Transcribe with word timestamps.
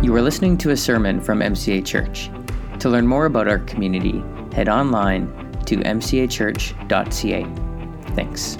You 0.00 0.14
are 0.14 0.22
listening 0.22 0.56
to 0.58 0.70
a 0.70 0.76
sermon 0.76 1.20
from 1.20 1.40
MCA 1.40 1.84
Church. 1.84 2.30
To 2.78 2.88
learn 2.88 3.04
more 3.04 3.26
about 3.26 3.48
our 3.48 3.58
community, 3.58 4.22
head 4.54 4.68
online 4.68 5.26
to 5.66 5.76
mcachurch.ca. 5.78 7.44
Thanks. 8.14 8.56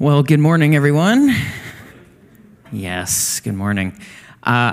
Well, 0.00 0.24
good 0.24 0.40
morning, 0.40 0.74
everyone. 0.74 1.32
Yes, 2.72 3.38
good 3.38 3.54
morning. 3.54 3.96
Uh, 4.42 4.72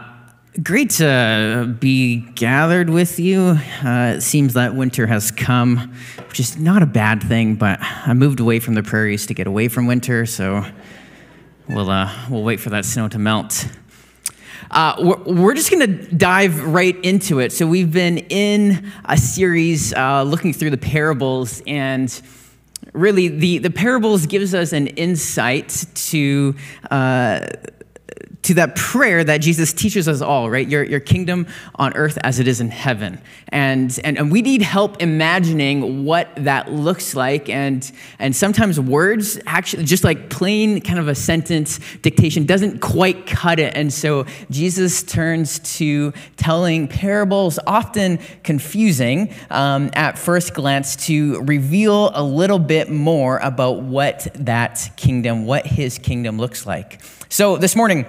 great 0.61 0.89
to 0.89 1.75
be 1.79 2.17
gathered 2.17 2.89
with 2.89 3.19
you. 3.19 3.57
Uh, 3.83 4.15
it 4.17 4.21
seems 4.21 4.53
that 4.55 4.75
winter 4.75 5.07
has 5.07 5.31
come, 5.31 5.93
which 6.27 6.41
is 6.41 6.57
not 6.57 6.83
a 6.83 6.85
bad 6.85 7.23
thing, 7.23 7.55
but 7.55 7.79
I 7.81 8.13
moved 8.13 8.41
away 8.41 8.59
from 8.59 8.73
the 8.73 8.83
prairies 8.83 9.25
to 9.27 9.33
get 9.33 9.47
away 9.47 9.69
from 9.69 9.87
winter, 9.87 10.25
so 10.25 10.65
we'll, 11.69 11.89
uh, 11.89 12.13
we'll 12.29 12.43
wait 12.43 12.59
for 12.59 12.69
that 12.71 12.83
snow 12.83 13.07
to 13.07 13.17
melt. 13.17 13.65
Uh, 14.69 14.95
we're, 14.99 15.23
we're, 15.41 15.53
just 15.53 15.71
going 15.71 15.85
to 15.85 16.15
dive 16.15 16.65
right 16.65 16.95
into 17.03 17.39
it. 17.39 17.51
So, 17.51 17.67
we've 17.67 17.91
been 17.91 18.19
in 18.19 18.89
a 19.03 19.17
series 19.17 19.93
uh, 19.93 20.23
looking 20.23 20.53
through 20.53 20.69
the 20.69 20.77
parables, 20.77 21.61
and 21.67 22.21
really, 22.93 23.27
the, 23.27 23.57
the 23.57 23.71
parables 23.71 24.25
gives 24.25 24.53
us 24.53 24.71
an 24.71 24.87
insight 24.87 25.85
to 25.95 26.55
uh, 26.89 27.47
to 28.43 28.55
that 28.55 28.75
prayer 28.75 29.23
that 29.23 29.37
Jesus 29.37 29.71
teaches 29.71 30.07
us 30.07 30.21
all, 30.21 30.49
right? 30.49 30.67
Your, 30.67 30.83
your 30.83 30.99
kingdom 30.99 31.47
on 31.75 31.95
earth 31.95 32.17
as 32.23 32.39
it 32.39 32.47
is 32.47 32.59
in 32.59 32.69
heaven. 32.69 33.21
And, 33.49 33.99
and, 34.03 34.17
and 34.17 34.31
we 34.31 34.41
need 34.41 34.61
help 34.61 35.01
imagining 35.01 36.05
what 36.05 36.29
that 36.37 36.71
looks 36.71 37.15
like. 37.15 37.49
And, 37.49 37.89
and 38.17 38.35
sometimes 38.35 38.79
words, 38.79 39.39
actually, 39.45 39.83
just 39.83 40.03
like 40.03 40.29
plain 40.29 40.81
kind 40.81 40.97
of 40.97 41.07
a 41.07 41.15
sentence 41.15 41.79
dictation, 42.01 42.45
doesn't 42.45 42.79
quite 42.79 43.27
cut 43.27 43.59
it. 43.59 43.75
And 43.75 43.93
so 43.93 44.25
Jesus 44.49 45.03
turns 45.03 45.59
to 45.77 46.11
telling 46.37 46.87
parables, 46.87 47.59
often 47.67 48.17
confusing 48.43 49.33
um, 49.51 49.91
at 49.93 50.17
first 50.17 50.53
glance, 50.53 50.95
to 50.95 51.41
reveal 51.41 52.11
a 52.15 52.23
little 52.23 52.59
bit 52.59 52.89
more 52.89 53.37
about 53.37 53.81
what 53.83 54.27
that 54.35 54.91
kingdom, 54.95 55.45
what 55.45 55.67
his 55.67 55.99
kingdom 55.99 56.37
looks 56.37 56.65
like. 56.65 57.01
So 57.29 57.57
this 57.57 57.75
morning, 57.75 58.05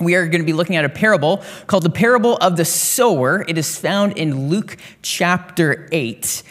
we 0.00 0.14
are 0.14 0.26
going 0.26 0.40
to 0.40 0.46
be 0.46 0.52
looking 0.52 0.76
at 0.76 0.84
a 0.84 0.88
parable 0.88 1.42
called 1.66 1.82
the 1.82 1.90
parable 1.90 2.36
of 2.36 2.56
the 2.56 2.64
sower. 2.64 3.44
It 3.46 3.58
is 3.58 3.76
found 3.76 4.18
in 4.18 4.48
Luke 4.48 4.76
chapter 5.02 5.88
8. 5.92 6.42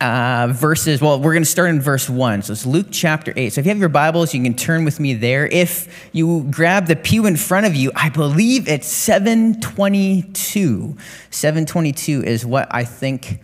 Uh, 0.00 0.48
verses, 0.50 1.00
well, 1.00 1.20
we're 1.20 1.32
going 1.32 1.44
to 1.44 1.48
start 1.48 1.70
in 1.70 1.80
verse 1.80 2.10
1. 2.10 2.42
So 2.42 2.52
it's 2.52 2.66
Luke 2.66 2.88
chapter 2.90 3.32
8. 3.36 3.52
So 3.52 3.60
if 3.60 3.66
you 3.66 3.70
have 3.70 3.78
your 3.78 3.88
Bibles, 3.88 4.34
you 4.34 4.42
can 4.42 4.54
turn 4.54 4.84
with 4.84 4.98
me 4.98 5.14
there. 5.14 5.46
If 5.46 6.10
you 6.12 6.44
grab 6.50 6.86
the 6.86 6.96
pew 6.96 7.26
in 7.26 7.36
front 7.36 7.66
of 7.66 7.76
you, 7.76 7.92
I 7.94 8.08
believe 8.08 8.66
it's 8.66 8.88
722. 8.88 10.96
722 11.30 12.24
is 12.24 12.44
what 12.44 12.66
I 12.72 12.82
think 12.82 13.42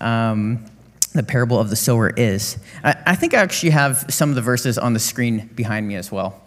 um, 0.00 0.64
the 1.12 1.22
parable 1.22 1.60
of 1.60 1.70
the 1.70 1.76
sower 1.76 2.10
is. 2.10 2.58
I, 2.82 2.96
I 3.06 3.14
think 3.14 3.32
I 3.32 3.38
actually 3.38 3.70
have 3.70 4.12
some 4.12 4.30
of 4.30 4.34
the 4.34 4.42
verses 4.42 4.78
on 4.78 4.94
the 4.94 5.00
screen 5.00 5.48
behind 5.54 5.86
me 5.86 5.94
as 5.94 6.10
well. 6.10 6.42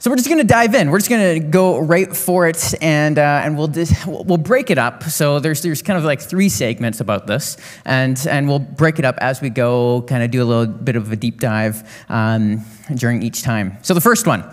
So 0.00 0.08
we're 0.08 0.16
just 0.16 0.30
going 0.30 0.38
to 0.38 0.44
dive 0.44 0.74
in. 0.74 0.90
We're 0.90 0.96
just 0.96 1.10
going 1.10 1.42
to 1.42 1.46
go 1.46 1.78
right 1.78 2.16
for 2.16 2.48
it, 2.48 2.74
and 2.80 3.18
uh, 3.18 3.42
and 3.44 3.58
we'll 3.58 3.66
dis- 3.66 4.06
we'll 4.06 4.38
break 4.38 4.70
it 4.70 4.78
up. 4.78 5.02
So 5.02 5.40
there's 5.40 5.60
there's 5.60 5.82
kind 5.82 5.98
of 5.98 6.04
like 6.06 6.22
three 6.22 6.48
segments 6.48 7.00
about 7.00 7.26
this, 7.26 7.58
and 7.84 8.18
and 8.26 8.48
we'll 8.48 8.60
break 8.60 8.98
it 8.98 9.04
up 9.04 9.18
as 9.18 9.42
we 9.42 9.50
go. 9.50 10.00
Kind 10.08 10.22
of 10.22 10.30
do 10.30 10.42
a 10.42 10.44
little 10.44 10.64
bit 10.64 10.96
of 10.96 11.12
a 11.12 11.16
deep 11.16 11.38
dive 11.38 11.86
um, 12.08 12.64
during 12.94 13.22
each 13.22 13.42
time. 13.42 13.76
So 13.82 13.92
the 13.92 14.00
first 14.00 14.26
one, 14.26 14.50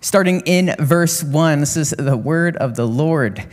starting 0.00 0.42
in 0.46 0.76
verse 0.78 1.24
one, 1.24 1.58
this 1.58 1.76
is 1.76 1.90
the 1.90 2.16
word 2.16 2.56
of 2.58 2.76
the 2.76 2.86
Lord. 2.86 3.44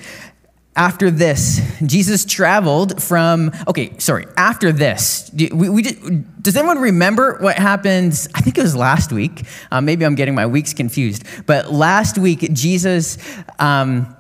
After 0.78 1.10
this, 1.10 1.62
Jesus 1.86 2.26
traveled 2.26 3.02
from, 3.02 3.52
okay, 3.66 3.98
sorry, 3.98 4.26
after 4.36 4.74
this, 4.74 5.32
we, 5.34 5.70
we 5.70 5.82
did, 5.82 6.44
does 6.44 6.58
anyone 6.58 6.80
remember 6.80 7.38
what 7.40 7.56
happened? 7.56 8.28
I 8.36 8.42
think 8.42 8.58
it 8.58 8.62
was 8.62 8.76
last 8.76 9.14
week. 9.14 9.46
Uh, 9.72 9.80
maybe 9.80 10.06
I'm 10.06 10.16
getting 10.16 10.36
my 10.36 10.46
weeks 10.46 10.74
confused. 10.74 11.24
But 11.46 11.72
last 11.72 12.18
week, 12.18 12.52
Jesus. 12.52 13.18
Um, 13.58 14.16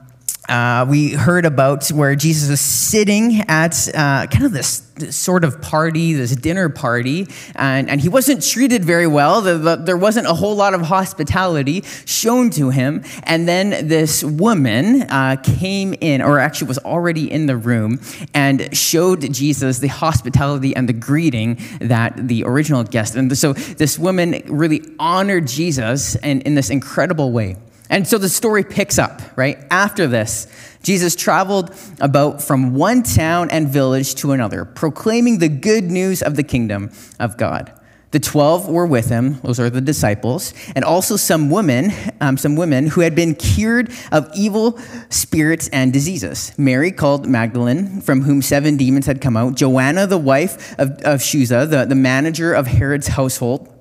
uh, 0.47 0.85
we 0.87 1.11
heard 1.11 1.45
about 1.45 1.87
where 1.89 2.15
Jesus 2.15 2.49
is 2.49 2.61
sitting 2.61 3.41
at 3.47 3.87
uh, 3.89 4.27
kind 4.27 4.45
of 4.45 4.51
this, 4.51 4.79
this, 4.95 5.15
sort 5.15 5.43
of 5.43 5.61
party, 5.61 6.13
this 6.13 6.35
dinner 6.35 6.69
party, 6.69 7.27
and, 7.55 7.89
and 7.89 7.99
he 7.99 8.09
wasn't 8.09 8.43
treated 8.43 8.85
very 8.85 9.07
well. 9.07 9.41
The, 9.41 9.57
the, 9.57 9.75
there 9.75 9.97
wasn't 9.97 10.27
a 10.27 10.33
whole 10.33 10.55
lot 10.55 10.73
of 10.73 10.81
hospitality 10.81 11.81
shown 12.05 12.49
to 12.51 12.69
him. 12.69 13.03
And 13.23 13.47
then 13.47 13.87
this 13.87 14.23
woman 14.23 15.03
uh, 15.03 15.37
came 15.41 15.95
in, 15.99 16.21
or 16.21 16.39
actually 16.39 16.67
was 16.67 16.79
already 16.79 17.31
in 17.31 17.47
the 17.47 17.57
room, 17.57 17.99
and 18.33 18.75
showed 18.75 19.21
Jesus 19.33 19.79
the 19.79 19.87
hospitality 19.87 20.75
and 20.75 20.87
the 20.87 20.93
greeting 20.93 21.59
that 21.79 22.27
the 22.27 22.43
original 22.43 22.83
guest. 22.83 23.15
And 23.15 23.35
so 23.37 23.53
this 23.53 23.97
woman 23.97 24.43
really 24.45 24.81
honored 24.99 25.47
Jesus 25.47 26.15
in, 26.15 26.41
in 26.41 26.55
this 26.55 26.69
incredible 26.69 27.31
way. 27.31 27.57
And 27.89 28.07
so 28.07 28.17
the 28.17 28.29
story 28.29 28.63
picks 28.63 28.97
up, 28.97 29.21
right? 29.35 29.59
After 29.69 30.07
this, 30.07 30.47
Jesus 30.81 31.15
traveled 31.15 31.75
about 31.99 32.41
from 32.41 32.73
one 32.73 33.03
town 33.03 33.49
and 33.51 33.67
village 33.67 34.15
to 34.15 34.31
another, 34.31 34.65
proclaiming 34.65 35.39
the 35.39 35.49
good 35.49 35.85
news 35.85 36.21
of 36.21 36.35
the 36.35 36.43
kingdom 36.43 36.91
of 37.19 37.37
God. 37.37 37.71
The 38.11 38.19
twelve 38.19 38.69
were 38.69 38.85
with 38.85 39.09
him; 39.09 39.41
those 39.41 39.59
are 39.59 39.69
the 39.69 39.81
disciples, 39.81 40.53
and 40.73 40.85
also 40.85 41.17
some 41.17 41.49
women, 41.49 41.91
um, 42.21 42.37
some 42.37 42.55
women 42.55 42.87
who 42.87 43.01
had 43.01 43.13
been 43.13 43.35
cured 43.35 43.91
of 44.11 44.31
evil 44.33 44.79
spirits 45.09 45.67
and 45.69 45.91
diseases. 45.91 46.53
Mary, 46.57 46.91
called 46.91 47.27
Magdalene, 47.27 47.99
from 47.99 48.21
whom 48.21 48.41
seven 48.41 48.77
demons 48.77 49.05
had 49.05 49.19
come 49.19 49.35
out. 49.35 49.55
Joanna, 49.55 50.07
the 50.07 50.17
wife 50.17 50.79
of, 50.79 50.91
of 51.01 51.19
Chuza, 51.19 51.69
the, 51.69 51.85
the 51.85 51.95
manager 51.95 52.53
of 52.53 52.67
Herod's 52.67 53.07
household. 53.07 53.74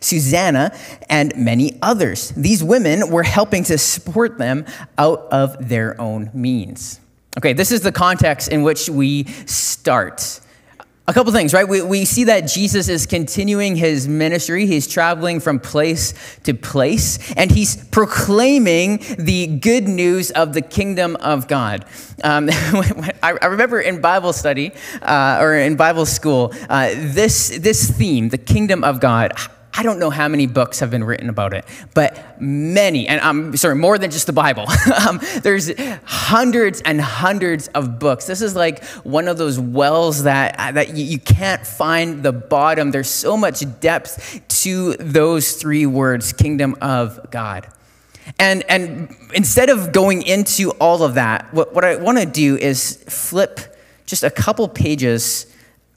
Susanna, 0.00 0.76
and 1.08 1.34
many 1.36 1.78
others. 1.82 2.32
These 2.36 2.62
women 2.62 3.10
were 3.10 3.22
helping 3.22 3.64
to 3.64 3.78
support 3.78 4.38
them 4.38 4.66
out 4.98 5.28
of 5.30 5.68
their 5.68 6.00
own 6.00 6.30
means. 6.34 7.00
Okay, 7.38 7.52
this 7.52 7.70
is 7.70 7.82
the 7.82 7.92
context 7.92 8.48
in 8.48 8.62
which 8.62 8.88
we 8.88 9.24
start. 9.46 10.40
A 11.10 11.12
couple 11.12 11.32
things, 11.32 11.52
right? 11.52 11.66
We, 11.66 11.82
we 11.82 12.04
see 12.04 12.24
that 12.24 12.42
Jesus 12.42 12.88
is 12.88 13.04
continuing 13.04 13.74
his 13.74 14.06
ministry. 14.06 14.66
He's 14.66 14.86
traveling 14.86 15.40
from 15.40 15.58
place 15.58 16.14
to 16.44 16.54
place, 16.54 17.32
and 17.34 17.50
he's 17.50 17.74
proclaiming 17.86 18.98
the 19.18 19.48
good 19.48 19.88
news 19.88 20.30
of 20.30 20.52
the 20.52 20.62
kingdom 20.62 21.16
of 21.16 21.48
God. 21.48 21.84
Um, 22.22 22.48
I, 23.24 23.32
remember 23.42 23.80
in 23.80 24.00
Bible 24.00 24.32
study 24.32 24.70
uh, 25.02 25.38
or 25.40 25.54
in 25.54 25.74
Bible 25.74 26.06
school, 26.06 26.54
uh, 26.68 26.90
this, 26.94 27.58
this 27.58 27.90
theme, 27.90 28.28
the 28.28 28.38
kingdom 28.38 28.84
of 28.84 29.00
God, 29.00 29.32
I 29.72 29.82
don't 29.82 29.98
know 29.98 30.10
how 30.10 30.26
many 30.28 30.46
books 30.46 30.80
have 30.80 30.90
been 30.90 31.04
written 31.04 31.28
about 31.28 31.54
it, 31.54 31.64
but 31.94 32.40
many, 32.40 33.06
and 33.06 33.20
I'm 33.20 33.56
sorry, 33.56 33.76
more 33.76 33.98
than 33.98 34.10
just 34.10 34.26
the 34.26 34.32
Bible. 34.32 34.66
um, 35.08 35.20
there's 35.42 35.70
hundreds 36.04 36.80
and 36.82 37.00
hundreds 37.00 37.68
of 37.68 37.98
books. 37.98 38.26
This 38.26 38.42
is 38.42 38.56
like 38.56 38.84
one 39.04 39.28
of 39.28 39.38
those 39.38 39.60
wells 39.60 40.24
that, 40.24 40.74
that 40.74 40.96
you, 40.96 41.04
you 41.04 41.18
can't 41.18 41.64
find 41.64 42.22
the 42.22 42.32
bottom. 42.32 42.90
There's 42.90 43.10
so 43.10 43.36
much 43.36 43.62
depth 43.80 44.40
to 44.62 44.94
those 44.94 45.52
three 45.52 45.86
words 45.86 46.32
kingdom 46.32 46.76
of 46.80 47.30
God. 47.30 47.68
And, 48.38 48.64
and 48.68 49.14
instead 49.34 49.70
of 49.70 49.92
going 49.92 50.22
into 50.22 50.70
all 50.72 51.02
of 51.02 51.14
that, 51.14 51.52
what, 51.54 51.74
what 51.74 51.84
I 51.84 51.96
want 51.96 52.18
to 52.18 52.26
do 52.26 52.56
is 52.56 53.02
flip 53.08 53.60
just 54.06 54.24
a 54.24 54.30
couple 54.30 54.68
pages 54.68 55.46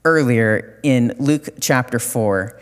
earlier 0.04 0.78
in 0.82 1.14
Luke 1.18 1.48
chapter 1.60 1.98
4 1.98 2.60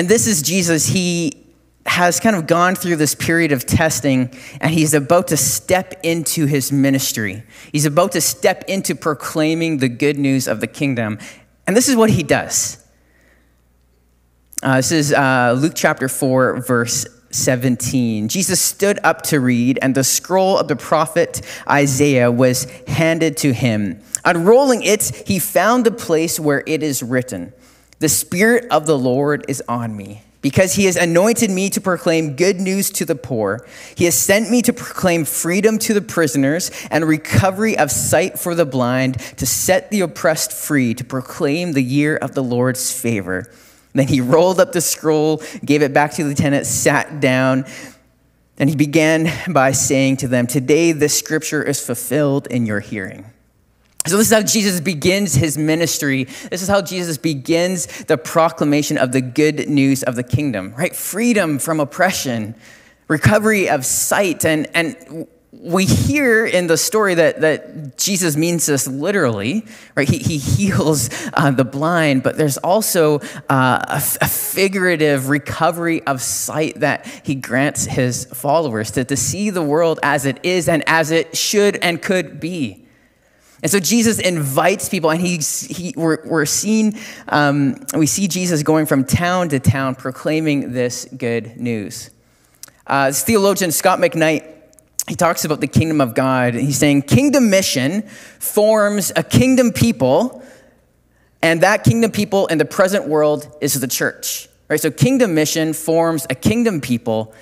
and 0.00 0.08
this 0.08 0.26
is 0.26 0.40
Jesus. 0.40 0.86
He 0.86 1.46
has 1.84 2.20
kind 2.20 2.34
of 2.34 2.46
gone 2.46 2.74
through 2.74 2.96
this 2.96 3.14
period 3.14 3.52
of 3.52 3.66
testing 3.66 4.34
and 4.62 4.70
he's 4.72 4.94
about 4.94 5.28
to 5.28 5.36
step 5.36 5.92
into 6.02 6.46
his 6.46 6.72
ministry. 6.72 7.42
He's 7.70 7.84
about 7.84 8.12
to 8.12 8.22
step 8.22 8.64
into 8.66 8.94
proclaiming 8.94 9.76
the 9.76 9.90
good 9.90 10.18
news 10.18 10.48
of 10.48 10.60
the 10.60 10.66
kingdom. 10.66 11.18
And 11.66 11.76
this 11.76 11.86
is 11.86 11.96
what 11.96 12.08
he 12.08 12.22
does. 12.22 12.82
Uh, 14.62 14.76
this 14.76 14.90
is 14.90 15.12
uh, 15.12 15.54
Luke 15.60 15.74
chapter 15.76 16.08
4, 16.08 16.62
verse 16.62 17.06
17. 17.32 18.28
Jesus 18.28 18.58
stood 18.58 18.98
up 19.04 19.20
to 19.24 19.38
read, 19.38 19.78
and 19.82 19.94
the 19.94 20.02
scroll 20.02 20.56
of 20.56 20.66
the 20.66 20.76
prophet 20.76 21.42
Isaiah 21.68 22.32
was 22.32 22.64
handed 22.86 23.36
to 23.36 23.52
him. 23.52 24.00
Unrolling 24.24 24.82
it, 24.82 25.24
he 25.26 25.38
found 25.38 25.84
the 25.84 25.90
place 25.90 26.40
where 26.40 26.62
it 26.66 26.82
is 26.82 27.02
written. 27.02 27.52
The 28.00 28.08
Spirit 28.08 28.66
of 28.70 28.86
the 28.86 28.98
Lord 28.98 29.44
is 29.46 29.62
on 29.68 29.94
me 29.94 30.22
because 30.40 30.72
he 30.72 30.86
has 30.86 30.96
anointed 30.96 31.50
me 31.50 31.68
to 31.68 31.82
proclaim 31.82 32.34
good 32.34 32.58
news 32.58 32.88
to 32.92 33.04
the 33.04 33.14
poor. 33.14 33.66
He 33.94 34.06
has 34.06 34.14
sent 34.14 34.50
me 34.50 34.62
to 34.62 34.72
proclaim 34.72 35.26
freedom 35.26 35.78
to 35.80 35.92
the 35.92 36.00
prisoners 36.00 36.70
and 36.90 37.04
recovery 37.04 37.76
of 37.76 37.90
sight 37.90 38.38
for 38.38 38.54
the 38.54 38.64
blind, 38.64 39.18
to 39.36 39.44
set 39.44 39.90
the 39.90 40.00
oppressed 40.00 40.50
free, 40.50 40.94
to 40.94 41.04
proclaim 41.04 41.72
the 41.72 41.82
year 41.82 42.16
of 42.16 42.34
the 42.34 42.42
Lord's 42.42 42.90
favor. 42.90 43.52
Then 43.92 44.08
he 44.08 44.22
rolled 44.22 44.60
up 44.60 44.72
the 44.72 44.80
scroll, 44.80 45.42
gave 45.62 45.82
it 45.82 45.92
back 45.92 46.12
to 46.12 46.22
the 46.22 46.30
lieutenant, 46.30 46.64
sat 46.64 47.20
down, 47.20 47.66
and 48.56 48.70
he 48.70 48.76
began 48.76 49.30
by 49.52 49.72
saying 49.72 50.18
to 50.18 50.28
them, 50.28 50.46
Today 50.46 50.92
this 50.92 51.18
scripture 51.18 51.62
is 51.62 51.84
fulfilled 51.84 52.46
in 52.46 52.64
your 52.64 52.80
hearing. 52.80 53.26
So, 54.06 54.16
this 54.16 54.28
is 54.28 54.32
how 54.32 54.42
Jesus 54.42 54.80
begins 54.80 55.34
his 55.34 55.58
ministry. 55.58 56.24
This 56.24 56.62
is 56.62 56.68
how 56.68 56.80
Jesus 56.80 57.18
begins 57.18 57.86
the 58.04 58.16
proclamation 58.16 58.96
of 58.96 59.12
the 59.12 59.20
good 59.20 59.68
news 59.68 60.02
of 60.02 60.16
the 60.16 60.22
kingdom, 60.22 60.74
right? 60.76 60.96
Freedom 60.96 61.58
from 61.58 61.80
oppression, 61.80 62.54
recovery 63.08 63.68
of 63.68 63.84
sight. 63.84 64.44
And, 64.46 64.68
and 64.74 65.26
we 65.52 65.84
hear 65.84 66.46
in 66.46 66.66
the 66.66 66.78
story 66.78 67.14
that, 67.14 67.42
that 67.42 67.98
Jesus 67.98 68.36
means 68.36 68.64
this 68.64 68.86
literally, 68.86 69.66
right? 69.94 70.08
He, 70.08 70.18
he 70.18 70.38
heals 70.38 71.10
uh, 71.34 71.50
the 71.50 71.64
blind, 71.64 72.22
but 72.22 72.38
there's 72.38 72.56
also 72.56 73.18
uh, 73.50 73.84
a, 73.86 74.02
a, 74.20 74.28
figurative 74.28 75.28
recovery 75.28 76.02
of 76.04 76.22
sight 76.22 76.80
that 76.80 77.06
he 77.24 77.34
grants 77.34 77.84
his 77.84 78.24
followers 78.26 78.92
to, 78.92 79.04
to 79.04 79.16
see 79.16 79.50
the 79.50 79.62
world 79.62 80.00
as 80.02 80.24
it 80.24 80.38
is 80.42 80.68
and 80.68 80.82
as 80.88 81.10
it 81.10 81.36
should 81.36 81.76
and 81.76 82.00
could 82.00 82.40
be. 82.40 82.86
And 83.62 83.70
so 83.70 83.78
Jesus 83.78 84.18
invites 84.18 84.88
people, 84.88 85.10
and 85.10 85.20
he's, 85.20 85.60
he, 85.62 85.92
we're, 85.96 86.18
we're 86.24 86.46
seeing, 86.46 86.96
um, 87.28 87.76
we 87.94 88.06
see 88.06 88.26
Jesus 88.26 88.62
going 88.62 88.86
from 88.86 89.04
town 89.04 89.50
to 89.50 89.60
town 89.60 89.94
proclaiming 89.94 90.72
this 90.72 91.04
good 91.04 91.58
news. 91.58 92.10
Uh, 92.86 93.08
this 93.08 93.22
theologian 93.22 93.70
Scot 93.70 93.98
McKnight, 93.98 94.50
he 95.08 95.14
talks 95.14 95.44
about 95.44 95.60
the 95.60 95.66
kingdom 95.66 96.00
of 96.00 96.14
God. 96.14 96.54
He's 96.54 96.78
saying 96.78 97.02
kingdom 97.02 97.50
mission 97.50 98.02
forms 98.02 99.12
a 99.14 99.22
kingdom 99.22 99.72
people, 99.72 100.42
and 101.42 101.60
that 101.62 101.84
kingdom 101.84 102.10
people 102.12 102.46
in 102.46 102.58
the 102.58 102.64
present 102.64 103.08
world 103.08 103.54
is 103.60 103.78
the 103.78 103.88
church. 103.88 104.48
Right? 104.68 104.80
So 104.80 104.90
kingdom 104.90 105.34
mission 105.34 105.72
forms 105.72 106.26
a 106.30 106.34
kingdom 106.34 106.80
people, 106.80 107.34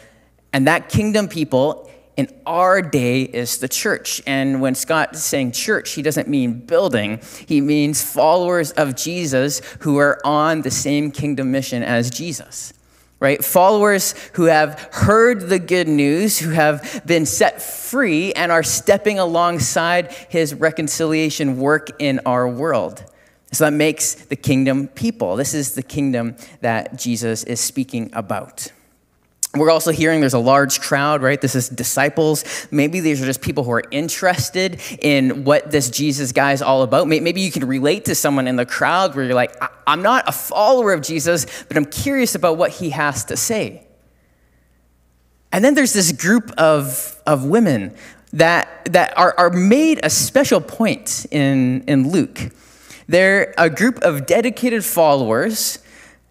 and 0.52 0.66
that 0.66 0.88
kingdom 0.88 1.28
people 1.28 1.88
in 2.18 2.28
our 2.44 2.82
day 2.82 3.22
is 3.22 3.58
the 3.58 3.68
church. 3.68 4.20
And 4.26 4.60
when 4.60 4.74
Scot 4.74 5.14
is 5.14 5.22
saying 5.22 5.52
church, 5.52 5.92
he 5.92 6.02
doesn't 6.02 6.26
mean 6.26 6.60
building, 6.60 7.20
he 7.46 7.60
means 7.60 8.02
followers 8.02 8.72
of 8.72 8.96
Jesus 8.96 9.60
who 9.80 9.98
are 9.98 10.20
on 10.26 10.62
the 10.62 10.70
same 10.70 11.12
kingdom 11.12 11.52
mission 11.52 11.82
as 11.84 12.10
Jesus. 12.10 12.74
Right? 13.20 13.44
Followers 13.44 14.14
who 14.34 14.44
have 14.44 14.88
heard 14.92 15.48
the 15.48 15.58
good 15.58 15.88
news, 15.88 16.38
who 16.38 16.50
have 16.50 17.02
been 17.06 17.24
set 17.24 17.62
free, 17.62 18.32
and 18.32 18.52
are 18.52 18.62
stepping 18.62 19.18
alongside 19.18 20.12
his 20.28 20.54
reconciliation 20.54 21.58
work 21.58 21.90
in 22.00 22.20
our 22.26 22.48
world. 22.48 23.04
So 23.52 23.64
that 23.64 23.72
makes 23.72 24.14
the 24.14 24.36
kingdom 24.36 24.88
people. 24.88 25.36
This 25.36 25.54
is 25.54 25.74
the 25.74 25.82
kingdom 25.82 26.36
that 26.60 26.96
Jesus 26.96 27.44
is 27.44 27.60
speaking 27.60 28.10
about. 28.12 28.70
We're 29.58 29.70
also 29.70 29.90
hearing 29.92 30.20
there's 30.20 30.34
a 30.34 30.38
large 30.38 30.80
crowd, 30.80 31.22
right? 31.22 31.40
This 31.40 31.54
is 31.54 31.68
disciples. 31.68 32.44
Maybe 32.70 33.00
these 33.00 33.22
are 33.22 33.26
just 33.26 33.42
people 33.42 33.64
who 33.64 33.72
are 33.72 33.84
interested 33.90 34.80
in 35.00 35.44
what 35.44 35.70
this 35.70 35.90
Jesus 35.90 36.32
guy 36.32 36.52
is 36.52 36.62
all 36.62 36.82
about. 36.82 37.08
Maybe 37.08 37.40
you 37.40 37.50
can 37.50 37.66
relate 37.66 38.06
to 38.06 38.14
someone 38.14 38.48
in 38.48 38.56
the 38.56 38.66
crowd 38.66 39.14
where 39.14 39.24
you're 39.24 39.34
like, 39.34 39.54
I'm 39.86 40.02
not 40.02 40.28
a 40.28 40.32
follower 40.32 40.92
of 40.92 41.02
Jesus, 41.02 41.46
but 41.64 41.76
I'm 41.76 41.86
curious 41.86 42.34
about 42.34 42.56
what 42.56 42.70
he 42.72 42.90
has 42.90 43.24
to 43.26 43.36
say. 43.36 43.86
And 45.52 45.64
then 45.64 45.74
there's 45.74 45.92
this 45.92 46.12
group 46.12 46.50
of, 46.58 47.20
of 47.26 47.44
women 47.44 47.94
that, 48.32 48.84
that 48.86 49.16
are, 49.16 49.34
are 49.38 49.50
made 49.50 50.00
a 50.02 50.10
special 50.10 50.60
point 50.60 51.26
in, 51.30 51.82
in 51.82 52.10
Luke. 52.10 52.50
They're 53.06 53.54
a 53.56 53.70
group 53.70 53.98
of 54.02 54.26
dedicated 54.26 54.84
followers 54.84 55.78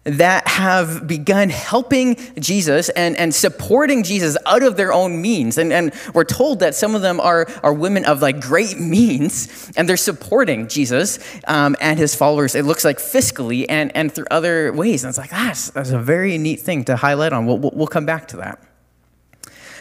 that 0.08 0.48
have 0.48 1.06
begun 1.06 1.50
helping 1.50 2.16
Jesus 2.38 2.88
and, 2.90 3.16
and 3.16 3.34
supporting 3.34 4.02
Jesus 4.02 4.36
out 4.46 4.62
of 4.62 4.76
their 4.76 4.92
own 4.92 5.20
means. 5.20 5.58
And, 5.58 5.72
and 5.72 5.92
we're 6.14 6.24
told 6.24 6.60
that 6.60 6.74
some 6.74 6.94
of 6.94 7.02
them 7.02 7.20
are, 7.20 7.46
are 7.62 7.72
women 7.72 8.04
of 8.04 8.22
like 8.22 8.40
great 8.40 8.78
means, 8.80 9.70
and 9.76 9.88
they're 9.88 9.96
supporting 9.96 10.68
Jesus 10.68 11.18
um, 11.46 11.76
and 11.80 11.98
his 11.98 12.14
followers, 12.14 12.54
it 12.54 12.64
looks 12.64 12.84
like 12.84 12.98
fiscally 12.98 13.66
and, 13.68 13.94
and 13.96 14.12
through 14.12 14.26
other 14.30 14.72
ways. 14.72 15.04
And 15.04 15.10
it's 15.10 15.18
like, 15.18 15.30
that's, 15.30 15.70
that's 15.70 15.90
a 15.90 15.98
very 15.98 16.38
neat 16.38 16.60
thing 16.60 16.84
to 16.84 16.96
highlight 16.96 17.32
on. 17.32 17.46
We'll, 17.46 17.58
we'll 17.58 17.86
come 17.86 18.06
back 18.06 18.28
to 18.28 18.38
that. 18.38 18.62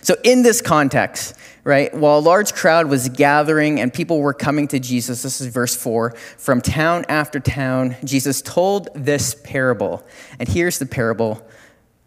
So, 0.01 0.15
in 0.24 0.41
this 0.41 0.62
context, 0.62 1.35
right, 1.67 1.93
while 1.93 2.17
a 2.17 2.21
large 2.21 2.53
crowd 2.53 2.87
was 2.87 3.09
gathering 3.09 3.81
and 3.81 3.93
people 3.93 4.21
were 4.21 4.33
coming 4.33 4.69
to 4.69 4.79
Jesus, 4.79 5.21
this 5.21 5.41
is 5.41 5.47
verse 5.47 5.75
4, 5.75 6.11
from 6.37 6.61
town 6.61 7.03
after 7.09 7.41
town, 7.41 7.97
Jesus 8.05 8.41
told 8.41 8.87
this 8.95 9.35
parable. 9.43 10.01
And 10.39 10.47
here's 10.47 10.79
the 10.79 10.85
parable, 10.85 11.45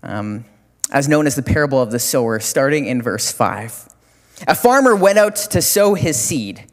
um, 0.02 0.46
as 0.90 1.08
known 1.08 1.26
as 1.26 1.34
the 1.34 1.42
parable 1.42 1.80
of 1.80 1.90
the 1.90 1.98
sower, 1.98 2.40
starting 2.40 2.86
in 2.86 3.02
verse 3.02 3.30
5. 3.30 3.86
A 4.48 4.54
farmer 4.54 4.96
went 4.96 5.18
out 5.18 5.36
to 5.36 5.60
sow 5.60 5.92
his 5.92 6.18
seed. 6.18 6.64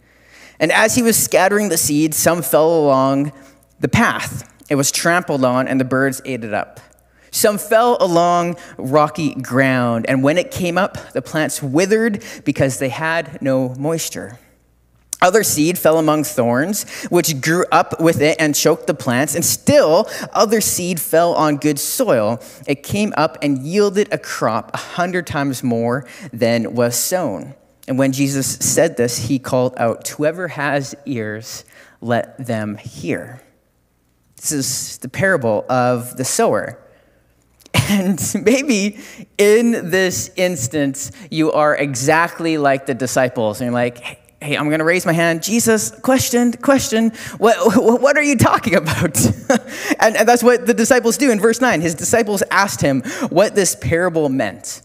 And 0.57 0.71
as 0.71 0.95
he 0.95 1.01
was 1.01 1.21
scattering 1.21 1.67
the 1.67 1.77
seed, 1.77 2.15
some 2.15 2.41
fell 2.41 2.69
along 2.69 3.33
the 3.81 3.89
path. 3.89 4.49
It 4.69 4.75
was 4.75 4.93
trampled 4.93 5.43
on, 5.43 5.67
and 5.67 5.77
the 5.77 5.85
birds 5.85 6.21
ate 6.23 6.45
it 6.45 6.53
up. 6.53 6.79
Some 7.37 7.59
fell 7.59 7.97
along 7.99 8.57
rocky 8.79 9.35
ground, 9.35 10.07
and 10.09 10.23
when 10.23 10.39
it 10.39 10.49
came 10.49 10.75
up, 10.75 11.13
the 11.13 11.21
plants 11.21 11.61
withered 11.61 12.23
because 12.45 12.79
they 12.79 12.89
had 12.89 13.39
no 13.43 13.75
moisture. 13.75 14.39
Other 15.21 15.43
seed 15.43 15.77
fell 15.77 15.99
among 15.99 16.23
thorns, 16.23 16.89
which 17.09 17.39
grew 17.39 17.63
up 17.71 18.01
with 18.01 18.23
it 18.23 18.37
and 18.39 18.55
choked 18.55 18.87
the 18.87 18.95
plants, 18.95 19.35
and 19.35 19.45
still 19.45 20.09
other 20.33 20.61
seed 20.61 20.99
fell 20.99 21.35
on 21.35 21.57
good 21.57 21.77
soil. 21.77 22.41
It 22.65 22.81
came 22.81 23.13
up 23.15 23.37
and 23.43 23.59
yielded 23.59 24.11
a 24.11 24.17
crop 24.17 24.71
a 24.73 24.77
hundred 24.77 25.27
times 25.27 25.61
more 25.61 26.07
than 26.33 26.73
was 26.73 26.95
sown. 26.95 27.53
And 27.87 27.99
when 27.99 28.13
Jesus 28.13 28.47
said 28.47 28.97
this, 28.97 29.27
he 29.27 29.37
called 29.37 29.75
out, 29.77 30.07
Whoever 30.07 30.47
has 30.47 30.95
ears, 31.05 31.65
let 32.01 32.35
them 32.43 32.77
hear. 32.77 33.43
This 34.37 34.51
is 34.51 34.97
the 34.97 35.09
parable 35.09 35.67
of 35.69 36.17
the 36.17 36.25
sower. 36.25 36.79
And 37.89 38.19
maybe 38.43 38.99
in 39.37 39.89
this 39.89 40.31
instance, 40.35 41.11
you 41.29 41.51
are 41.51 41.75
exactly 41.75 42.57
like 42.57 42.85
the 42.85 42.93
disciples. 42.93 43.61
And 43.61 43.67
you're 43.67 43.73
like, 43.73 43.97
hey, 44.41 44.55
I'm 44.55 44.67
going 44.67 44.79
to 44.79 44.85
raise 44.85 45.05
my 45.05 45.13
hand. 45.13 45.41
Jesus, 45.41 45.91
question, 46.01 46.53
question. 46.53 47.11
What, 47.37 47.57
what 48.01 48.17
are 48.17 48.23
you 48.23 48.37
talking 48.37 48.75
about? 48.75 49.17
and, 49.99 50.15
and 50.15 50.27
that's 50.27 50.43
what 50.43 50.65
the 50.65 50.73
disciples 50.73 51.17
do 51.17 51.31
in 51.31 51.39
verse 51.39 51.61
9. 51.61 51.81
His 51.81 51.95
disciples 51.95 52.43
asked 52.51 52.81
him 52.81 53.01
what 53.29 53.55
this 53.55 53.75
parable 53.75 54.29
meant. 54.29 54.81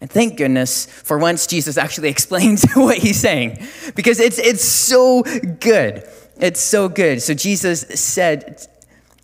And 0.00 0.10
thank 0.10 0.36
goodness 0.36 0.86
for 0.86 1.18
once 1.18 1.46
Jesus 1.46 1.78
actually 1.78 2.08
explains 2.08 2.70
what 2.74 2.98
he's 2.98 3.18
saying 3.18 3.66
because 3.94 4.20
it's, 4.20 4.38
it's 4.38 4.64
so 4.64 5.22
good. 5.22 6.06
It's 6.38 6.60
so 6.60 6.88
good. 6.88 7.22
So 7.22 7.32
Jesus 7.32 7.80
said, 7.80 8.66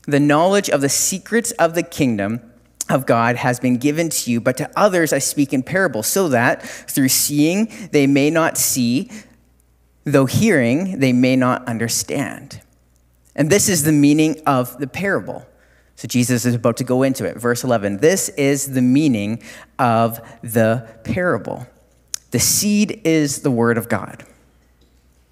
The 0.07 0.21
knowledge 0.21 0.71
of 0.71 0.81
the 0.81 0.89
secrets 0.89 1.51
of 1.53 1.75
the 1.75 1.83
kingdom 1.83 2.52
of 2.93 3.07
God 3.07 3.37
has 3.37 3.59
been 3.59 3.79
given 3.79 4.09
to 4.11 4.31
you, 4.31 4.41
but 4.41 4.57
to 4.59 4.71
others 4.77 5.13
I 5.13 5.19
speak 5.19 5.53
in 5.53 5.63
parables, 5.63 6.07
so 6.07 6.29
that 6.29 6.63
through 6.63 7.09
seeing 7.09 7.73
they 7.91 8.07
may 8.07 8.31
not 8.31 8.59
see, 8.59 9.11
though 10.05 10.27
hearing 10.27 10.99
they 11.01 11.13
may 11.13 11.35
not 11.35 11.67
understand. 11.67 12.61
And 13.35 13.51
this 13.51 13.69
is 13.69 13.85
the 13.85 13.93
meaning 13.93 14.41
of 14.47 14.79
the 14.79 14.87
parable. 14.87 15.47
So 15.97 16.07
Jesus 16.07 16.45
is 16.45 16.55
about 16.55 16.77
to 16.79 16.85
go 16.85 17.03
into 17.03 17.25
it. 17.25 17.37
Verse 17.37 17.65
11 17.65 17.99
This 17.99 18.29
is 18.31 18.73
the 18.73 18.83
meaning 18.83 19.43
of 19.79 20.21
the 20.43 20.89
parable. 21.05 21.67
The 22.31 22.41
seed 22.41 23.01
is 23.05 23.43
the 23.43 23.51
word 23.51 23.79
of 23.79 23.89
God. 23.89 24.25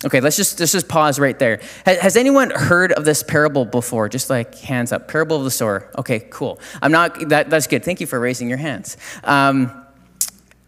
Okay, 0.02 0.20
let's 0.20 0.36
just, 0.36 0.58
let's 0.58 0.72
just 0.72 0.88
pause 0.88 1.18
right 1.18 1.38
there. 1.38 1.60
Has, 1.84 2.16
anyone 2.16 2.50
heard 2.50 2.92
of 2.92 3.04
this 3.04 3.22
parable 3.22 3.66
before? 3.66 4.08
Just 4.08 4.30
like 4.30 4.54
hands 4.54 4.92
up. 4.92 5.08
Parable 5.08 5.36
of 5.36 5.44
the 5.44 5.50
sower. 5.50 5.90
Okay, 5.98 6.20
cool. 6.30 6.58
I'm 6.80 6.90
not, 6.90 7.28
that, 7.28 7.50
that's 7.50 7.66
good. 7.66 7.84
Thank 7.84 8.00
you 8.00 8.06
for 8.06 8.18
raising 8.18 8.48
your 8.48 8.56
hands. 8.56 8.96
Um, 9.24 9.84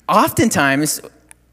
oftentimes, 0.07 1.01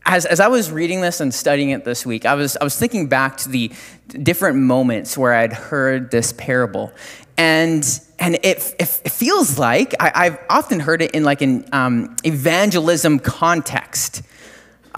as, 0.06 0.26
as 0.26 0.42
I 0.42 0.50
was 0.50 0.72
reading 0.72 1.00
this 1.00 1.22
and 1.22 1.34
studying 1.34 1.70
it 1.70 1.86
this 1.86 2.06
week, 2.06 2.26
I 2.26 2.36
was, 2.36 2.58
I 2.58 2.66
was 2.66 2.78
thinking 2.78 3.08
back 3.08 3.38
to 3.38 3.50
the 3.50 3.72
different 4.10 4.58
moments 4.58 5.18
where 5.18 5.34
I'd 5.34 5.54
heard 5.54 6.12
this 6.12 6.34
parable. 6.34 6.92
And, 7.38 7.88
and 8.20 8.36
it, 8.44 8.76
it, 8.78 8.88
feels 8.88 9.58
like 9.58 9.96
I, 10.02 10.26
have 10.26 10.40
often 10.50 10.82
heard 10.82 11.02
it 11.02 11.12
in 11.12 11.24
like 11.24 11.42
an 11.42 11.64
um, 11.72 12.18
evangelism 12.26 13.20
context. 13.20 14.24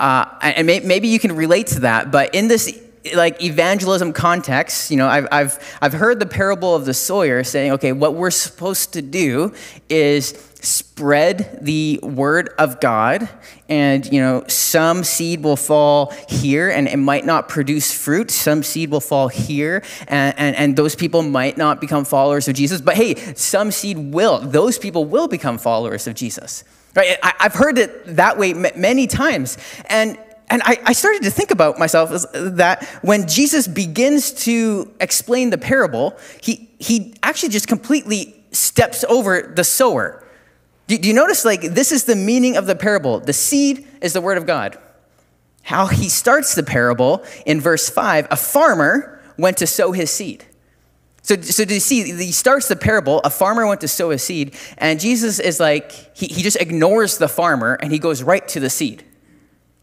Uh, 0.01 0.25
and 0.41 0.65
may, 0.65 0.79
maybe 0.79 1.07
you 1.07 1.19
can 1.19 1.35
relate 1.35 1.67
to 1.67 1.81
that, 1.81 2.11
but 2.11 2.33
in 2.33 2.47
this 2.47 2.75
like 3.13 3.43
evangelism 3.43 4.13
context, 4.13 4.89
you 4.89 4.97
know, 4.97 5.07
I've, 5.07 5.27
I've, 5.31 5.77
I've 5.79 5.93
heard 5.93 6.19
the 6.19 6.25
parable 6.25 6.73
of 6.75 6.85
the 6.85 6.93
sower 6.95 7.43
saying, 7.43 7.73
okay, 7.73 7.91
what 7.91 8.15
we're 8.15 8.31
supposed 8.31 8.93
to 8.93 9.03
do 9.03 9.53
is 9.89 10.50
spread 10.61 11.57
the 11.61 11.99
word 12.03 12.53
of 12.59 12.79
God 12.79 13.27
and 13.67 14.05
you 14.11 14.21
know 14.21 14.43
some 14.47 15.03
seed 15.03 15.43
will 15.43 15.55
fall 15.55 16.13
here 16.29 16.69
and 16.69 16.87
it 16.87 16.97
might 16.97 17.25
not 17.25 17.49
produce 17.49 17.91
fruit. 17.91 18.29
Some 18.29 18.61
seed 18.61 18.91
will 18.91 19.01
fall 19.01 19.27
here 19.27 19.83
and, 20.07 20.37
and, 20.37 20.55
and 20.55 20.75
those 20.75 20.95
people 20.95 21.23
might 21.23 21.57
not 21.57 21.81
become 21.81 22.05
followers 22.05 22.47
of 22.47 22.55
jesus. 22.55 22.79
But 22.79 22.95
hey 22.95 23.15
some 23.35 23.71
seed 23.71 23.97
will. 23.97 24.39
Those 24.39 24.77
people 24.77 25.05
will 25.05 25.27
become 25.27 25.57
followers 25.57 26.05
of 26.07 26.13
jesus. 26.13 26.63
Right? 26.95 27.17
I, 27.23 27.33
have 27.39 27.53
heard 27.53 27.77
it 27.77 28.17
that 28.17 28.37
way 28.37 28.53
many 28.53 29.07
times. 29.07 29.57
And 29.85 30.17
and 30.51 30.61
I, 30.63 30.77
I 30.85 30.93
started 30.93 31.23
to 31.23 31.31
think 31.31 31.49
about 31.49 31.79
myself 31.79 32.11
as 32.11 32.27
that 32.33 32.85
when 33.01 33.27
jesus 33.27 33.67
begins 33.67 34.33
to 34.45 34.93
explain 34.99 35.49
the 35.49 35.57
parable 35.57 36.17
he, 36.41 36.69
he 36.77 37.15
actually 37.23 37.49
just 37.49 37.69
completely 37.69 38.35
steps 38.51 39.05
over 39.05 39.41
the 39.55 39.63
sower 39.63 40.20
do, 40.91 40.97
do 40.97 41.07
you 41.07 41.13
notice, 41.13 41.45
like, 41.45 41.61
this 41.61 41.93
is 41.93 42.03
the 42.03 42.17
meaning 42.17 42.57
of 42.57 42.65
the 42.65 42.75
parable? 42.75 43.21
The 43.21 43.31
seed 43.31 43.87
is 44.01 44.11
the 44.11 44.19
word 44.19 44.37
of 44.37 44.45
God. 44.45 44.77
How 45.63 45.87
he 45.87 46.09
starts 46.09 46.53
the 46.53 46.63
parable 46.63 47.23
in 47.45 47.61
verse 47.61 47.89
5 47.89 48.27
a 48.29 48.35
farmer 48.35 49.21
went 49.37 49.57
to 49.57 49.67
sow 49.67 49.93
his 49.93 50.11
seed. 50.11 50.43
So, 51.21 51.39
so 51.39 51.63
do 51.63 51.75
you 51.75 51.79
see, 51.79 52.11
he 52.11 52.33
starts 52.33 52.67
the 52.67 52.75
parable, 52.75 53.19
a 53.19 53.29
farmer 53.29 53.65
went 53.65 53.79
to 53.81 53.87
sow 53.87 54.09
his 54.09 54.21
seed, 54.21 54.55
and 54.77 54.99
Jesus 54.99 55.39
is 55.39 55.59
like, 55.61 56.17
he, 56.17 56.25
he 56.27 56.41
just 56.41 56.59
ignores 56.59 57.19
the 57.19 57.29
farmer 57.29 57.77
and 57.81 57.91
he 57.91 57.99
goes 57.99 58.21
right 58.21 58.45
to 58.49 58.59
the 58.59 58.69
seed. 58.69 59.05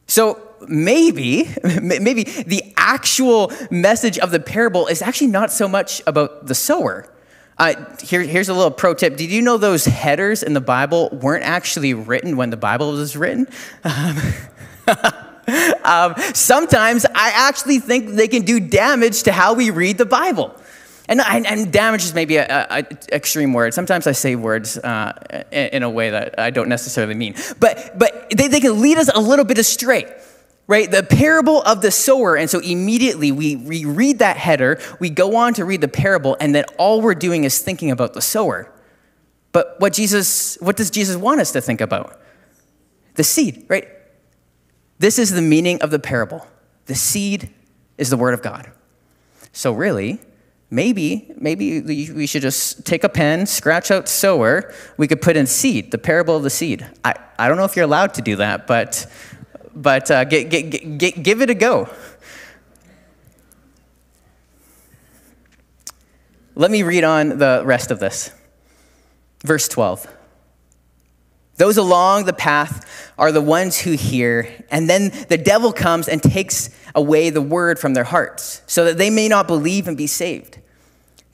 So 0.09 0.43
maybe, 0.69 1.49
maybe 1.81 2.25
the 2.25 2.75
actual 2.77 3.53
message 3.71 4.19
of 4.19 4.31
the 4.31 4.41
parable 4.41 4.89
is 4.89 5.01
actually 5.01 5.29
not 5.29 5.53
so 5.53 5.69
much 5.69 6.03
about 6.07 6.49
the 6.49 6.55
sower. 6.55 7.09
Uh, 7.59 7.75
here, 8.03 8.23
here's 8.23 8.49
a 8.49 8.55
little 8.55 8.71
pro 8.71 8.95
tip. 8.95 9.17
Did 9.17 9.31
you 9.31 9.43
know 9.43 9.57
those 9.57 9.85
headers 9.85 10.43
in 10.43 10.55
the 10.55 10.61
Bible 10.61 11.09
weren't 11.11 11.45
actually 11.45 11.93
written 11.93 12.37
when 12.37 12.51
the 12.51 12.57
Bible 12.57 12.93
was 12.93 13.17
written? 13.17 13.49
Um, 15.85 16.15
sometimes 16.35 17.07
I 17.07 17.31
actually 17.35 17.79
think 17.79 18.11
they 18.11 18.29
can 18.29 18.43
do 18.43 18.61
damage 18.61 19.23
to 19.23 19.33
how 19.33 19.55
we 19.55 19.71
read 19.71 19.97
the 19.97 20.05
Bible. 20.05 20.55
And, 21.09 21.23
and, 21.23 21.47
and 21.47 21.73
damage 21.73 22.05
is 22.05 22.13
maybe 22.13 22.39
an 22.39 22.87
extreme 23.11 23.55
word. 23.55 23.73
Sometimes 23.73 24.07
I 24.07 24.13
say 24.13 24.37
words 24.37 24.77
uh, 24.77 25.15
in, 25.51 25.69
in, 25.69 25.83
a 25.83 25.89
way 25.89 26.11
that 26.11 26.39
I 26.39 26.51
don't 26.51 26.69
necessarily 26.69 27.15
mean. 27.15 27.35
But, 27.59 27.99
but 27.99 28.29
they, 28.29 28.49
they 28.49 28.61
can 28.61 28.83
lead 28.83 28.99
us 28.99 29.09
a 29.09 29.21
little 29.21 29.47
bit 29.47 29.57
astray 29.57 30.05
right? 30.69 30.89
The 30.89 31.03
parable 31.03 31.63
of 31.63 31.81
the 31.81 31.91
sower. 31.91 32.37
And 32.37 32.49
so 32.49 32.61
immediately 32.61 33.33
we, 33.33 33.57
we 33.57 33.85
read 33.85 34.21
that 34.21 34.37
header, 34.37 34.79
we 35.01 35.11
go 35.11 35.35
on 35.35 35.55
to 35.55 35.65
read 35.65 35.81
the 35.81 35.89
parable, 35.89 36.37
and 36.39 36.55
then 36.55 36.65
all 36.79 37.01
we're 37.01 37.15
doing 37.15 37.43
is 37.43 37.59
thinking 37.59 37.91
about 37.91 38.13
the 38.13 38.21
sower. 38.21 38.73
But 39.51 39.77
what 39.81 39.95
Jesus, 39.95 40.57
what 40.61 40.77
does 40.77 40.91
Jesus 40.91 41.17
want 41.17 41.41
us 41.41 41.51
to 41.53 41.61
think 41.61 41.81
about? 41.81 42.21
The 43.15 43.25
seed, 43.25 43.65
right? 43.69 43.89
This 44.99 45.19
is 45.19 45.31
the 45.31 45.43
meaning 45.43 45.81
of 45.81 45.91
the 45.91 45.99
parable. 45.99 46.47
The 46.85 46.95
seed 46.95 47.51
is 47.97 48.11
the 48.11 48.17
word 48.17 48.35
of 48.35 48.43
God. 48.43 48.71
So 49.53 49.73
really, 49.73 50.21
maybe, 50.71 51.33
maybe 51.39 51.81
we 52.13 52.27
should 52.27 52.43
just 52.43 52.85
take 52.85 53.05
a 53.05 53.09
pen, 53.09 53.47
scratch 53.47 53.91
out 53.91 54.07
sower, 54.07 54.73
we 54.99 55.09
could 55.09 55.23
put 55.23 55.37
in 55.37 55.47
seed, 55.47 55.93
the 55.93 55.99
parable 55.99 56.37
of 56.37 56.43
the 56.43 56.51
seed. 56.51 56.87
I, 57.05 57.15
I 57.39 57.49
don't 57.49 57.57
know 57.57 57.65
if 57.65 57.75
you're 57.75 57.87
allowed 57.87 58.15
to 58.15 58.23
do 58.23 58.37
that, 58.37 58.67
but 58.67 59.07
but 59.79 60.11
uh, 60.11 60.25
get, 60.25 60.51
get, 60.51 60.99
get, 60.99 61.23
give 61.23 61.41
it 61.41 61.51
a 61.51 61.55
go. 61.55 61.89
Let 66.57 66.73
me 66.73 66.83
read 66.83 67.05
on 67.05 67.39
the 67.39 67.63
rest 67.65 67.93
of 67.93 68.01
this. 68.01 68.33
Verse 69.45 69.69
12. 69.69 70.13
Those 71.57 71.77
along 71.77 72.25
the 72.25 72.33
path 72.33 73.13
are 73.17 73.31
the 73.31 73.41
ones 73.41 73.81
who 73.81 73.93
hear, 73.93 74.65
and 74.71 74.91
then 74.91 75.13
the 75.29 75.39
devil 75.39 75.73
comes 75.73 76.09
and 76.09 76.21
takes 76.23 76.71
away 76.95 77.31
the 77.31 77.41
word 77.41 77.79
from 77.79 77.95
their 77.95 78.05
hearts, 78.05 78.63
so 78.67 78.85
that 78.85 78.99
they 78.99 79.11
may 79.11 79.29
not 79.29 79.47
believe 79.47 79.87
and 79.87 79.97
be 79.97 80.07
saved. 80.09 80.59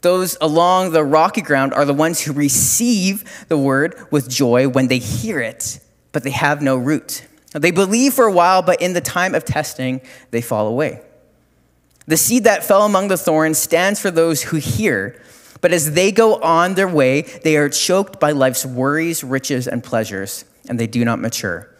Those 0.02 0.36
along 0.40 0.92
the 0.92 1.04
rocky 1.04 1.40
ground 1.40 1.72
are 1.72 1.86
the 1.86 1.94
ones 1.94 2.20
who 2.20 2.34
receive 2.34 3.46
the 3.48 3.56
word 3.56 3.96
with 4.10 4.28
joy 4.28 4.68
when 4.68 4.88
they 4.88 4.98
hear 4.98 5.40
it, 5.40 5.80
but 6.12 6.22
they 6.22 6.30
have 6.30 6.60
no 6.60 6.76
root. 6.76 7.26
They 7.54 7.70
believe 7.70 8.14
for 8.14 8.26
a 8.26 8.32
while, 8.32 8.62
but 8.62 8.82
in 8.82 8.94
the 8.94 9.00
time 9.00 9.34
of 9.34 9.44
testing, 9.44 10.00
they 10.32 10.40
fall 10.40 10.66
away. 10.66 11.00
The 12.06 12.16
seed 12.16 12.44
that 12.44 12.64
fell 12.64 12.82
among 12.82 13.08
the 13.08 13.16
thorns 13.16 13.58
stands 13.58 14.00
for 14.00 14.10
those 14.10 14.42
who 14.42 14.56
hear, 14.56 15.20
but 15.60 15.72
as 15.72 15.92
they 15.92 16.12
go 16.12 16.34
on 16.42 16.74
their 16.74 16.88
way, 16.88 17.22
they 17.22 17.56
are 17.56 17.68
choked 17.68 18.20
by 18.20 18.32
life's 18.32 18.66
worries, 18.66 19.24
riches, 19.24 19.66
and 19.68 19.82
pleasures, 19.82 20.44
and 20.68 20.78
they 20.78 20.88
do 20.88 21.04
not 21.04 21.20
mature. 21.20 21.70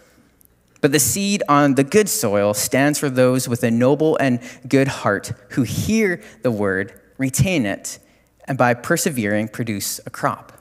But 0.81 0.93
the 0.93 1.01
seed 1.01 1.43
on 1.49 1.75
the 1.75 1.85
good 1.85 2.09
soil 2.09 2.55
stands 2.55 2.99
for 2.99 3.11
those 3.11 3.49
with 3.49 3.65
a 3.65 3.71
noble 3.71 4.17
and 4.17 4.41
good 4.69 4.89
heart 4.89 5.33
who 5.51 5.63
hear 5.63 6.23
the 6.43 6.51
word, 6.51 7.01
retain 7.19 7.67
it, 7.67 7.99
and 8.47 8.57
by 8.57 8.75
persevering 8.75 9.49
produce 9.49 9.99
a 10.07 10.11
crop. 10.11 10.53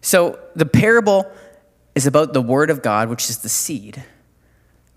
So 0.00 0.38
the 0.54 0.66
parable 0.66 1.30
is 1.96 2.06
about 2.06 2.32
the 2.34 2.42
Word 2.42 2.70
of 2.70 2.82
God, 2.82 3.08
which 3.08 3.28
is 3.28 3.38
the 3.38 3.48
seed. 3.48 4.04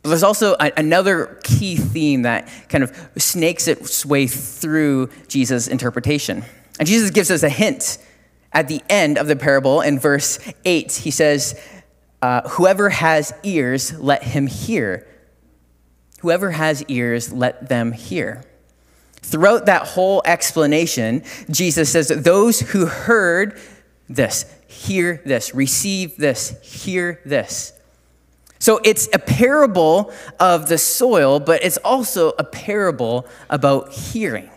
But 0.03 0.09
there's 0.09 0.23
also 0.23 0.55
a, 0.59 0.71
another 0.77 1.39
key 1.43 1.77
theme 1.77 2.21
that 2.21 2.47
kind 2.69 2.83
of 2.83 3.09
snakes 3.17 3.67
its 3.67 4.05
way 4.05 4.27
through 4.27 5.09
Jesus' 5.27 5.67
interpretation. 5.67 6.43
And 6.77 6.87
Jesus 6.87 7.09
gives 7.09 7.31
us 7.31 7.41
a 7.41 7.49
hint 7.49 7.97
at 8.51 8.67
the 8.67 8.81
end 8.89 9.17
of 9.17 9.27
the 9.27 9.35
parable 9.35 9.81
in 9.81 9.97
verse 9.97 10.39
8. 10.65 10.91
He 10.91 11.11
says, 11.11 11.59
uh, 12.21 12.47
Whoever 12.49 12.89
has 12.89 13.33
ears, 13.43 13.97
let 13.97 14.23
him 14.23 14.47
hear. 14.47 15.07
Whoever 16.19 16.51
has 16.51 16.83
ears, 16.89 17.31
let 17.31 17.69
them 17.69 17.93
hear. 17.93 18.43
Throughout 19.21 19.67
that 19.67 19.83
whole 19.87 20.21
explanation, 20.25 21.23
Jesus 21.49 21.91
says 21.91 22.07
those 22.09 22.59
who 22.59 22.87
heard 22.87 23.59
this, 24.09 24.45
hear 24.69 25.19
this, 25.25 25.55
receive 25.55 26.15
this, 26.17 26.55
hear 26.61 27.19
this. 27.25 27.73
So 28.59 28.79
it's 28.83 29.09
a 29.13 29.19
parable 29.19 30.13
of 30.39 30.67
the 30.67 30.77
soil, 30.77 31.39
but 31.39 31.63
it's 31.63 31.77
also 31.77 32.33
a 32.37 32.43
parable 32.43 33.25
about 33.49 33.91
hearing. 33.91 34.49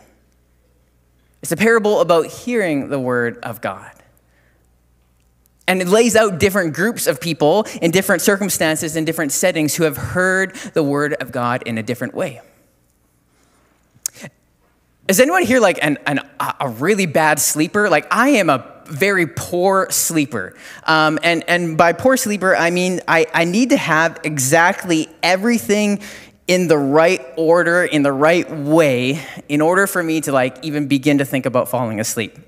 It's 1.40 1.52
a 1.52 1.56
parable 1.56 2.00
about 2.00 2.26
hearing 2.26 2.90
the 2.90 3.00
word 3.00 3.38
of 3.42 3.60
God. 3.60 3.90
And 5.66 5.80
it 5.80 5.88
lays 5.88 6.14
out 6.14 6.38
different 6.38 6.74
groups 6.74 7.06
of 7.06 7.20
people 7.20 7.66
in 7.80 7.90
different 7.90 8.20
circumstances, 8.20 8.96
in 8.96 9.04
different 9.04 9.32
settings, 9.32 9.76
who 9.76 9.84
have 9.84 9.96
heard 9.96 10.54
the 10.74 10.82
word 10.82 11.14
of 11.14 11.32
God 11.32 11.62
in 11.64 11.78
a 11.78 11.82
different 11.82 12.12
way. 12.12 12.42
Is 15.08 15.20
anyone 15.20 15.44
here 15.44 15.60
like 15.60 15.78
an, 15.82 15.98
an, 16.06 16.20
a 16.60 16.68
really 16.68 17.06
bad 17.06 17.40
sleeper? 17.40 17.88
Like, 17.88 18.06
I 18.10 18.30
am 18.30 18.50
a 18.50 18.71
very 18.92 19.26
poor 19.26 19.88
sleeper. 19.90 20.54
Um, 20.84 21.18
and, 21.22 21.44
and 21.48 21.76
by 21.76 21.92
poor 21.92 22.16
sleeper, 22.16 22.54
I 22.54 22.70
mean 22.70 23.00
I, 23.08 23.26
I 23.32 23.44
need 23.44 23.70
to 23.70 23.76
have 23.76 24.20
exactly 24.22 25.08
everything 25.22 26.00
in 26.46 26.68
the 26.68 26.78
right 26.78 27.20
order, 27.36 27.84
in 27.84 28.02
the 28.02 28.12
right 28.12 28.50
way, 28.50 29.20
in 29.48 29.60
order 29.60 29.86
for 29.86 30.02
me 30.02 30.20
to 30.22 30.32
like 30.32 30.62
even 30.62 30.88
begin 30.88 31.18
to 31.18 31.24
think 31.24 31.46
about 31.46 31.68
falling 31.68 32.00
asleep. 32.00 32.38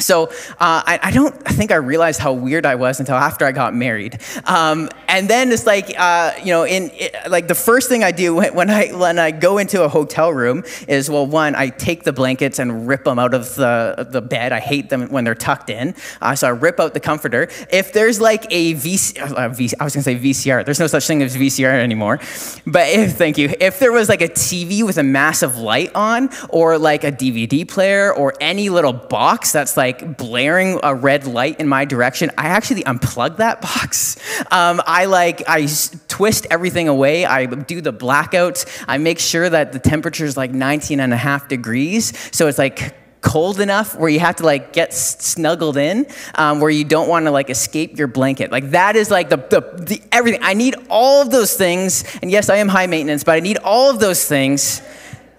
So 0.00 0.26
uh, 0.26 0.82
I, 0.86 0.98
I, 1.02 1.10
don't 1.10 1.34
think 1.44 1.70
I 1.70 1.76
realized 1.76 2.20
how 2.20 2.32
weird 2.32 2.66
I 2.66 2.74
was 2.74 3.00
until 3.00 3.16
after 3.16 3.44
I 3.44 3.52
got 3.52 3.74
married. 3.74 4.20
Um, 4.44 4.88
and 5.08 5.28
then 5.28 5.52
it's 5.52 5.66
like, 5.66 5.92
uh, 5.98 6.32
you 6.40 6.52
know, 6.52 6.64
in 6.64 6.90
it, 6.94 7.14
like 7.28 7.48
the 7.48 7.54
first 7.54 7.88
thing 7.88 8.04
I 8.04 8.12
do 8.12 8.34
when 8.52 8.70
I 8.70 8.88
when 8.88 9.18
I 9.18 9.30
go 9.30 9.58
into 9.58 9.82
a 9.82 9.88
hotel 9.88 10.32
room 10.32 10.64
is 10.88 11.10
well, 11.10 11.26
one, 11.26 11.54
I 11.54 11.68
take 11.68 12.04
the 12.04 12.12
blankets 12.12 12.58
and 12.58 12.86
rip 12.88 13.04
them 13.04 13.18
out 13.18 13.34
of 13.34 13.54
the 13.54 14.06
the 14.08 14.22
bed. 14.22 14.52
I 14.52 14.60
hate 14.60 14.90
them 14.90 15.08
when 15.08 15.24
they're 15.24 15.34
tucked 15.34 15.70
in, 15.70 15.94
uh, 16.20 16.34
so 16.34 16.48
I 16.48 16.50
rip 16.50 16.80
out 16.80 16.94
the 16.94 17.00
comforter. 17.00 17.48
If 17.70 17.92
there's 17.92 18.20
like 18.20 18.46
a 18.50 18.74
VC, 18.74 19.20
uh, 19.20 19.48
was 19.84 19.94
gonna 19.94 20.02
say 20.02 20.16
VCR. 20.16 20.64
There's 20.64 20.80
no 20.80 20.86
such 20.86 21.06
thing 21.06 21.22
as 21.22 21.36
VCR 21.36 21.72
anymore. 21.72 22.18
But 22.66 22.88
if 22.88 23.16
thank 23.16 23.38
you, 23.38 23.52
if 23.60 23.78
there 23.78 23.92
was 23.92 24.08
like 24.08 24.22
a 24.22 24.28
TV 24.28 24.82
with 24.82 24.98
a 24.98 25.02
massive 25.02 25.58
light 25.58 25.94
on, 25.94 26.30
or 26.48 26.78
like 26.78 27.04
a 27.04 27.12
DVD 27.12 27.68
player, 27.68 28.12
or 28.12 28.34
any 28.40 28.70
little 28.70 28.92
box 28.92 29.52
that's 29.52 29.76
like 29.76 29.89
like 29.90 30.16
blaring 30.16 30.78
a 30.82 30.94
red 30.94 31.26
light 31.26 31.58
in 31.58 31.66
my 31.66 31.84
direction, 31.84 32.30
I 32.38 32.48
actually 32.48 32.84
unplug 32.84 33.38
that 33.38 33.60
box. 33.68 34.16
Um, 34.50 34.80
I 34.86 35.06
like, 35.06 35.42
I 35.48 35.66
twist 36.08 36.46
everything 36.50 36.88
away. 36.88 37.24
I 37.24 37.46
do 37.46 37.80
the 37.80 37.92
blackouts. 37.92 38.84
I 38.86 38.98
make 38.98 39.18
sure 39.18 39.48
that 39.48 39.72
the 39.72 39.78
temperature 39.78 40.24
is 40.24 40.36
like 40.36 40.52
19 40.52 41.00
and 41.00 41.12
a 41.12 41.16
half 41.16 41.48
degrees. 41.48 42.12
So 42.34 42.46
it's 42.46 42.58
like 42.58 42.94
cold 43.20 43.60
enough 43.60 43.96
where 43.96 44.08
you 44.08 44.20
have 44.20 44.36
to 44.36 44.44
like 44.44 44.72
get 44.72 44.94
snuggled 44.94 45.76
in, 45.76 46.06
um, 46.36 46.60
where 46.60 46.70
you 46.70 46.84
don't 46.84 47.08
want 47.08 47.26
to 47.26 47.30
like 47.30 47.50
escape 47.50 47.98
your 47.98 48.08
blanket. 48.08 48.52
Like 48.52 48.70
that 48.70 48.96
is 48.96 49.10
like 49.10 49.28
the, 49.28 49.36
the, 49.36 49.60
the 49.82 50.02
everything. 50.12 50.40
I 50.42 50.54
need 50.54 50.76
all 50.88 51.20
of 51.20 51.30
those 51.30 51.54
things. 51.54 52.04
And 52.22 52.30
yes, 52.30 52.48
I 52.48 52.56
am 52.56 52.68
high 52.68 52.86
maintenance, 52.86 53.24
but 53.24 53.32
I 53.32 53.40
need 53.40 53.58
all 53.58 53.90
of 53.90 53.98
those 53.98 54.24
things 54.24 54.82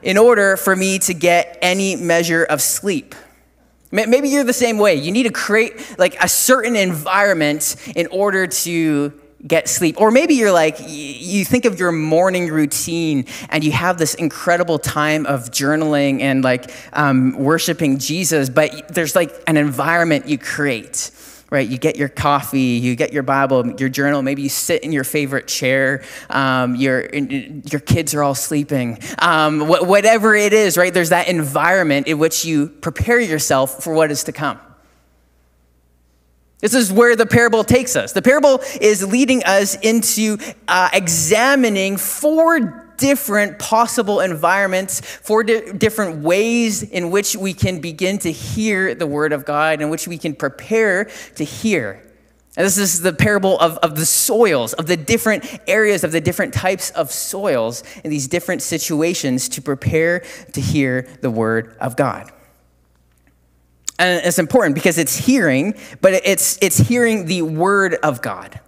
in 0.03 0.17
order 0.17 0.57
for 0.57 0.75
me 0.75 0.99
to 0.99 1.13
get 1.13 1.57
any 1.61 1.95
measure 1.95 2.43
of 2.43 2.61
sleep. 2.61 3.15
Maybe 3.91 4.29
you're 4.29 4.43
the 4.43 4.53
same 4.53 4.77
way. 4.77 4.95
You 4.95 5.11
need 5.11 5.23
to 5.23 5.31
create 5.31 5.97
like 5.97 6.15
a 6.23 6.27
certain 6.27 6.75
environment 6.75 7.75
in 7.95 8.07
order 8.07 8.47
to 8.47 9.13
get 9.45 9.67
sleep. 9.67 9.99
Or 9.99 10.11
maybe 10.11 10.35
you're 10.35 10.51
like, 10.51 10.77
you 10.87 11.43
think 11.43 11.65
of 11.65 11.79
your 11.79 11.91
morning 11.91 12.49
routine 12.49 13.25
and 13.49 13.63
you 13.63 13.71
have 13.71 13.97
this 13.97 14.13
incredible 14.13 14.79
time 14.79 15.25
of 15.25 15.51
journaling 15.51 16.21
and 16.21 16.43
like 16.43 16.71
um, 16.93 17.33
worshiping 17.33 17.97
Jesus, 17.97 18.49
but 18.49 18.87
there's 18.89 19.15
like 19.15 19.33
an 19.47 19.57
environment 19.57 20.27
you 20.27 20.37
create. 20.37 21.11
Right, 21.51 21.67
you 21.67 21.77
get 21.77 21.97
your 21.97 22.07
coffee, 22.07 22.61
you 22.61 22.95
get 22.95 23.11
your 23.11 23.23
Bible, 23.23 23.73
your 23.77 23.89
journal. 23.89 24.21
Maybe 24.21 24.41
you 24.41 24.47
sit 24.47 24.85
in 24.85 24.93
your 24.93 25.03
favorite 25.03 25.49
chair. 25.49 26.01
Um, 26.29 26.77
your 26.77 27.09
your 27.13 27.81
kids 27.81 28.15
are 28.15 28.23
all 28.23 28.35
sleeping. 28.35 28.99
Um, 29.19 29.59
wh- 29.59 29.85
whatever 29.85 30.33
it 30.33 30.53
is, 30.53 30.77
right? 30.77 30.93
There's 30.93 31.09
that 31.09 31.27
environment 31.27 32.07
in 32.07 32.19
which 32.19 32.45
you 32.45 32.69
prepare 32.69 33.19
yourself 33.19 33.83
for 33.83 33.93
what 33.93 34.11
is 34.11 34.23
to 34.23 34.31
come. 34.31 34.61
This 36.61 36.73
is 36.73 36.89
where 36.93 37.17
the 37.17 37.25
parable 37.25 37.65
takes 37.65 37.97
us. 37.97 38.13
The 38.13 38.21
parable 38.21 38.61
is 38.79 39.05
leading 39.05 39.43
us 39.43 39.75
into 39.75 40.37
uh, 40.69 40.89
examining 40.93 41.97
four 41.97 42.80
different 43.01 43.57
possible 43.57 44.19
environments, 44.19 45.01
four 45.01 45.43
di- 45.43 45.73
different 45.73 46.23
ways 46.23 46.83
in 46.83 47.09
which 47.09 47.35
we 47.35 47.51
can 47.51 47.81
begin 47.81 48.19
to 48.19 48.31
hear 48.31 48.93
the 48.93 49.07
word 49.07 49.33
of 49.33 49.43
God, 49.43 49.81
in 49.81 49.89
which 49.89 50.07
we 50.07 50.19
can 50.19 50.35
prepare 50.35 51.05
to 51.35 51.43
hear. 51.43 52.07
And 52.55 52.65
this 52.65 52.77
is 52.77 53.01
the 53.01 53.11
parable 53.11 53.59
of, 53.59 53.77
of 53.79 53.95
the 53.95 54.05
soils, 54.05 54.73
of 54.73 54.85
the 54.85 54.97
different 54.97 55.45
areas, 55.67 56.03
of 56.03 56.11
the 56.11 56.21
different 56.21 56.53
types 56.53 56.91
of 56.91 57.11
soils 57.11 57.83
in 58.03 58.11
these 58.11 58.27
different 58.27 58.61
situations 58.61 59.49
to 59.49 59.61
prepare 59.61 60.19
to 60.53 60.61
hear 60.61 61.07
the 61.21 61.31
word 61.31 61.75
of 61.81 61.95
God. 61.95 62.31
And 63.97 64.23
it's 64.25 64.39
important 64.39 64.75
because 64.75 64.97
it's 64.97 65.15
hearing, 65.15 65.73
but 66.01 66.13
it's, 66.13 66.59
it's 66.61 66.77
hearing 66.77 67.25
the 67.25 67.41
word 67.41 67.95
of 68.03 68.21
God. 68.21 68.59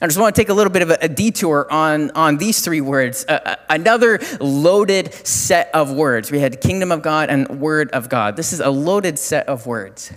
I 0.00 0.06
just 0.06 0.18
want 0.18 0.34
to 0.34 0.40
take 0.40 0.50
a 0.50 0.54
little 0.54 0.72
bit 0.72 0.82
of 0.82 0.90
a, 0.90 1.08
detour 1.08 1.66
on, 1.70 2.10
on 2.10 2.36
these 2.36 2.60
three 2.60 2.82
words. 2.82 3.24
Uh, 3.26 3.56
another 3.70 4.20
loaded 4.40 5.14
set 5.26 5.70
of 5.72 5.90
words. 5.90 6.30
We 6.30 6.38
had 6.38 6.60
kingdom 6.60 6.92
of 6.92 7.00
God 7.00 7.30
and 7.30 7.60
word 7.60 7.90
of 7.92 8.10
God. 8.10 8.36
This 8.36 8.52
is 8.52 8.60
a 8.60 8.68
loaded 8.68 9.18
set 9.18 9.48
of 9.48 9.66
words. 9.66 10.12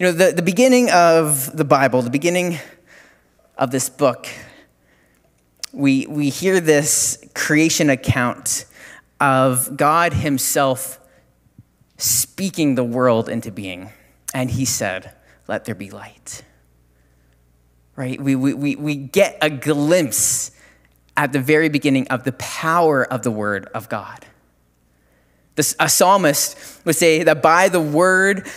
You 0.00 0.06
know, 0.06 0.12
the, 0.12 0.32
the 0.32 0.42
beginning 0.42 0.90
of 0.90 1.56
the 1.56 1.64
Bible, 1.64 2.02
the 2.02 2.10
beginning 2.10 2.58
of 3.56 3.70
this 3.70 3.88
book, 3.88 4.26
we, 5.72 6.06
we 6.08 6.28
hear 6.28 6.58
this 6.58 7.24
creation 7.32 7.90
account 7.90 8.64
of 9.20 9.76
God 9.76 10.14
Himself 10.14 10.98
speaking 11.96 12.74
the 12.74 12.82
world 12.82 13.28
into 13.28 13.52
being. 13.52 13.90
And 14.34 14.50
he 14.50 14.64
said, 14.64 15.14
Let 15.46 15.64
there 15.64 15.76
be 15.76 15.90
light. 15.90 16.42
Right? 18.00 18.18
We, 18.18 18.34
we, 18.34 18.76
we 18.76 18.94
get 18.94 19.36
a 19.42 19.50
glimpse 19.50 20.52
at 21.18 21.34
the 21.34 21.38
very 21.38 21.68
beginning 21.68 22.08
of 22.08 22.24
the 22.24 22.32
power 22.32 23.04
of 23.04 23.24
the 23.24 23.30
word 23.30 23.68
of 23.74 23.90
God. 23.90 24.24
This, 25.54 25.76
a 25.78 25.86
psalmist 25.86 26.56
would 26.86 26.96
say 26.96 27.24
that 27.24 27.42
by 27.42 27.68
the 27.68 27.78
word 27.78 28.48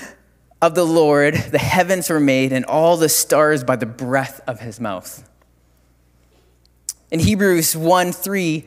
of 0.62 0.76
the 0.76 0.86
Lord, 0.86 1.34
the 1.34 1.58
heavens 1.58 2.10
were 2.10 2.22
made, 2.22 2.54
and 2.54 2.64
all 2.64 2.96
the 2.96 3.10
stars 3.10 3.66
by 3.66 3.76
the 3.76 3.86
breath 3.86 4.40
of 4.48 4.62
his 4.62 4.80
mouth. 4.80 5.30
In 7.12 7.20
Hebrews 7.20 7.76
1 7.76 8.14
3, 8.14 8.66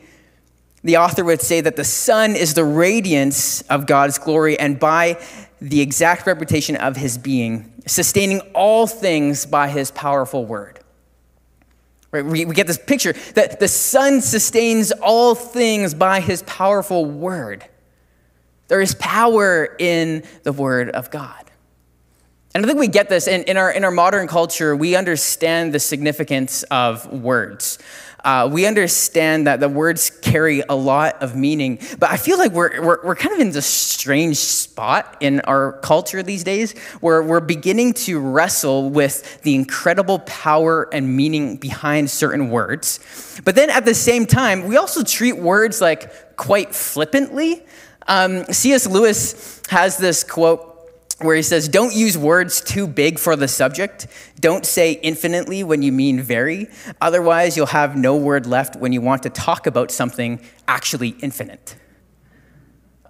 the 0.83 0.97
author 0.97 1.23
would 1.23 1.41
say 1.41 1.59
that 1.59 1.75
the 1.75 1.83
Son 1.83 2.35
is 2.35 2.53
the 2.53 2.63
radiance 2.63 3.61
of 3.63 3.87
God's 3.87 4.19
glory 4.19 4.59
and 4.59 4.79
by 4.79 5.19
the 5.59 5.81
exact 5.81 6.27
reputation 6.27 6.75
of 6.75 6.95
his 6.95 7.17
being, 7.17 7.73
sustaining 7.85 8.39
all 8.53 8.87
things 8.87 9.45
by 9.45 9.69
his 9.69 9.91
powerful 9.91 10.45
word. 10.45 10.79
Right? 12.11 12.23
We, 12.23 12.45
we 12.45 12.53
get 12.53 12.67
this 12.67 12.77
picture 12.77 13.13
that 13.35 13.59
the 13.59 13.67
Son 13.67 14.21
sustains 14.21 14.91
all 14.91 15.35
things 15.35 15.93
by 15.93 16.19
his 16.19 16.43
powerful 16.43 17.05
word. 17.05 17.65
There 18.67 18.81
is 18.81 18.95
power 18.95 19.75
in 19.79 20.23
the 20.43 20.53
word 20.53 20.89
of 20.89 21.09
God. 21.09 21.43
And 22.53 22.65
I 22.65 22.67
think 22.67 22.79
we 22.79 22.87
get 22.87 23.09
this 23.09 23.27
in, 23.27 23.43
in, 23.43 23.57
our, 23.57 23.69
in 23.71 23.83
our 23.83 23.91
modern 23.91 24.27
culture, 24.27 24.75
we 24.75 24.95
understand 24.95 25.73
the 25.73 25.79
significance 25.79 26.63
of 26.63 27.05
words 27.11 27.77
uh, 28.23 28.49
we 28.51 28.65
understand 28.65 29.47
that 29.47 29.59
the 29.59 29.69
words 29.69 30.09
carry 30.09 30.61
a 30.67 30.75
lot 30.75 31.21
of 31.21 31.35
meaning, 31.35 31.79
but 31.99 32.09
I 32.09 32.17
feel 32.17 32.37
like 32.37 32.51
we're, 32.51 32.81
we're, 32.81 33.05
we're 33.05 33.15
kind 33.15 33.33
of 33.33 33.39
in 33.39 33.51
this 33.51 33.65
strange 33.65 34.37
spot 34.37 35.17
in 35.19 35.39
our 35.41 35.73
culture 35.79 36.21
these 36.23 36.43
days 36.43 36.77
where 36.99 37.21
we're 37.21 37.39
beginning 37.39 37.93
to 37.93 38.19
wrestle 38.19 38.89
with 38.89 39.41
the 39.43 39.55
incredible 39.55 40.19
power 40.19 40.89
and 40.91 41.15
meaning 41.15 41.57
behind 41.57 42.09
certain 42.09 42.49
words. 42.49 42.99
But 43.45 43.55
then 43.55 43.69
at 43.69 43.85
the 43.85 43.95
same 43.95 44.25
time, 44.25 44.67
we 44.67 44.77
also 44.77 45.03
treat 45.03 45.37
words 45.37 45.79
like 45.79 46.35
quite 46.35 46.73
flippantly. 46.73 47.63
Um, 48.07 48.45
C.S. 48.45 48.87
Lewis 48.87 49.61
has 49.69 49.97
this 49.97 50.23
quote 50.23 50.76
where 51.19 51.35
he 51.35 51.41
says, 51.41 51.67
Don't 51.67 51.93
use 51.93 52.17
words 52.17 52.61
too 52.61 52.87
big 52.87 53.19
for 53.19 53.35
the 53.35 53.47
subject. 53.47 54.07
Don't 54.39 54.65
say 54.65 54.93
infinitely 54.93 55.63
when 55.63 55.81
you 55.81 55.91
mean 55.91 56.21
very. 56.21 56.67
Otherwise, 57.01 57.57
you'll 57.57 57.67
have 57.67 57.95
no 57.95 58.15
word 58.15 58.45
left 58.45 58.75
when 58.75 58.91
you 58.91 59.01
want 59.01 59.23
to 59.23 59.29
talk 59.29 59.67
about 59.67 59.91
something 59.91 60.39
actually 60.67 61.09
infinite. 61.21 61.75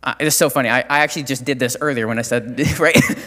Uh, 0.03 0.13
it's 0.19 0.37
so 0.37 0.49
funny. 0.49 0.69
I, 0.69 0.81
I, 0.81 0.99
actually 0.99 1.23
just 1.23 1.43
did 1.43 1.59
this 1.59 1.75
earlier 1.81 2.07
when 2.07 2.17
I 2.17 2.21
said, 2.21 2.59
right? 2.79 2.97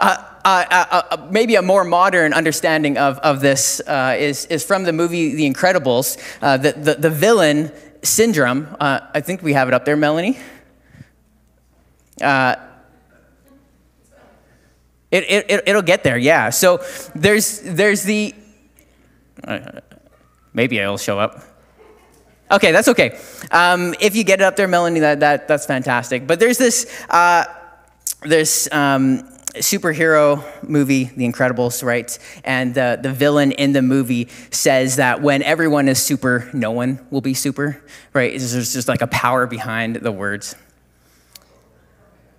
Uh, 0.00 0.16
uh, 0.44 0.64
uh, 0.70 1.02
uh, 1.10 1.26
maybe 1.28 1.56
a 1.56 1.62
more 1.62 1.82
modern 1.82 2.32
understanding 2.32 2.96
of, 2.96 3.18
of 3.18 3.40
this 3.40 3.80
uh, 3.80 4.16
is, 4.16 4.46
is 4.46 4.64
from 4.64 4.84
the 4.84 4.92
movie 4.92 5.34
The 5.34 5.50
Incredibles. 5.50 6.16
the, 6.38 6.70
the, 6.70 6.94
the 6.94 7.10
villain 7.10 7.72
syndrome, 8.04 8.76
I 8.80 9.20
think 9.20 9.42
we 9.42 9.54
have 9.54 9.66
it 9.66 9.74
up 9.74 9.84
there, 9.84 9.96
Melanie. 9.96 10.38
It, 15.10 15.24
it, 15.50 15.62
it'll 15.66 15.82
get 15.82 16.04
there, 16.04 16.18
yeah. 16.18 16.50
So 16.50 16.82
there's, 17.14 17.60
there's 17.60 18.02
the, 18.02 18.34
uh, 19.42 19.80
maybe 20.52 20.78
it'll 20.78 20.98
show 20.98 21.18
up. 21.18 21.42
Okay, 22.50 22.72
that's 22.72 22.88
okay. 22.88 23.18
Um, 23.50 23.94
if 24.00 24.16
you 24.16 24.24
get 24.24 24.40
it 24.40 24.44
up 24.44 24.56
there, 24.56 24.68
Melanie, 24.68 25.00
that, 25.00 25.20
that, 25.20 25.48
that's 25.48 25.66
fantastic. 25.66 26.26
But 26.26 26.40
there's 26.40 26.58
this, 26.58 27.04
uh, 27.08 27.44
this 28.22 28.68
um, 28.72 29.22
superhero 29.54 30.44
movie, 30.66 31.04
The 31.04 31.30
Incredibles, 31.30 31.82
right? 31.82 32.18
And 32.44 32.74
the, 32.74 32.98
the 33.00 33.12
villain 33.12 33.52
in 33.52 33.72
the 33.72 33.82
movie 33.82 34.28
says 34.50 34.96
that 34.96 35.22
when 35.22 35.42
everyone 35.42 35.88
is 35.88 36.02
super, 36.02 36.50
no 36.52 36.70
one 36.70 37.06
will 37.10 37.20
be 37.20 37.34
super, 37.34 37.82
right? 38.12 38.30
There's 38.30 38.72
just 38.72 38.88
like 38.88 39.02
a 39.02 39.06
power 39.06 39.46
behind 39.46 39.96
the 39.96 40.12
words. 40.12 40.54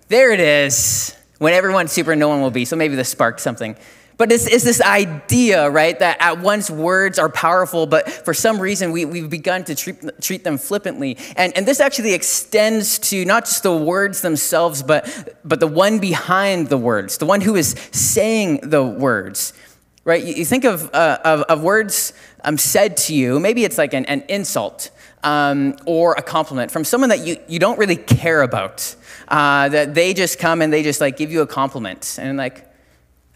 There 0.08 0.32
it 0.32 0.40
is. 0.40 1.16
When 1.40 1.54
everyone's 1.54 1.90
super, 1.90 2.14
no 2.14 2.28
one 2.28 2.42
will 2.42 2.50
be. 2.50 2.66
So 2.66 2.76
maybe 2.76 2.96
this 2.96 3.08
sparked 3.08 3.40
something. 3.40 3.74
But 4.18 4.30
it's, 4.30 4.46
it's, 4.46 4.62
this 4.62 4.82
idea, 4.82 5.70
right, 5.70 5.98
that 5.98 6.18
at 6.20 6.40
once 6.40 6.70
words 6.70 7.18
are 7.18 7.30
powerful, 7.30 7.86
but 7.86 8.10
for 8.10 8.34
some 8.34 8.60
reason 8.60 8.92
we, 8.92 9.06
we've 9.06 9.30
begun 9.30 9.64
to 9.64 9.74
treat, 9.74 9.96
treat 10.20 10.44
them 10.44 10.58
flippantly. 10.58 11.16
And, 11.36 11.56
and 11.56 11.64
this 11.64 11.80
actually 11.80 12.12
extends 12.12 12.98
to 12.98 13.24
not 13.24 13.46
just 13.46 13.62
the 13.62 13.74
words 13.74 14.20
themselves, 14.20 14.82
but, 14.82 15.38
but 15.42 15.60
the 15.60 15.66
one 15.66 15.98
behind 15.98 16.68
the 16.68 16.76
words, 16.76 17.16
the 17.16 17.24
one 17.24 17.40
who 17.40 17.56
is 17.56 17.74
saying 17.90 18.60
the 18.62 18.84
words, 18.84 19.54
right? 20.04 20.22
You, 20.22 20.34
you 20.34 20.44
think 20.44 20.64
of, 20.64 20.94
uh, 20.94 21.20
of, 21.24 21.40
of, 21.44 21.62
words 21.62 22.12
um, 22.44 22.58
said 22.58 22.98
to 22.98 23.14
you, 23.14 23.40
maybe 23.40 23.64
it's 23.64 23.78
like 23.78 23.94
an, 23.94 24.04
an 24.04 24.24
insult 24.28 24.90
um, 25.22 25.76
or 25.86 26.14
a 26.14 26.22
compliment 26.22 26.70
from 26.70 26.84
someone 26.84 27.10
that 27.10 27.26
you, 27.26 27.36
you 27.48 27.58
don't 27.58 27.78
really 27.78 27.96
care 27.96 28.42
about 28.42 28.94
uh, 29.28 29.68
that 29.68 29.94
they 29.94 30.14
just 30.14 30.38
come 30.38 30.62
and 30.62 30.72
they 30.72 30.82
just 30.82 31.00
like 31.00 31.16
give 31.16 31.30
you 31.30 31.42
a 31.42 31.46
compliment 31.46 32.18
and 32.20 32.38
like, 32.38 32.66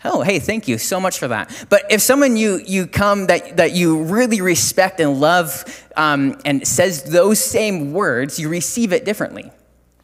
oh, 0.05 0.21
hey, 0.23 0.39
thank 0.39 0.69
you 0.69 0.77
so 0.77 1.01
much 1.01 1.19
for 1.19 1.29
that. 1.29 1.67
But 1.71 1.85
if 1.91 2.03
someone 2.03 2.37
you, 2.37 2.61
you 2.67 2.87
come 2.87 3.27
that, 3.29 3.57
that 3.57 3.73
you 3.73 4.03
really 4.03 4.41
respect 4.41 5.01
and 5.01 5.21
love 5.21 5.65
um, 5.97 6.39
and 6.45 6.67
says 6.67 7.05
those 7.05 7.43
same 7.43 7.93
words, 7.93 8.39
you 8.39 8.49
receive 8.49 8.93
it 8.93 9.05
differently, 9.05 9.51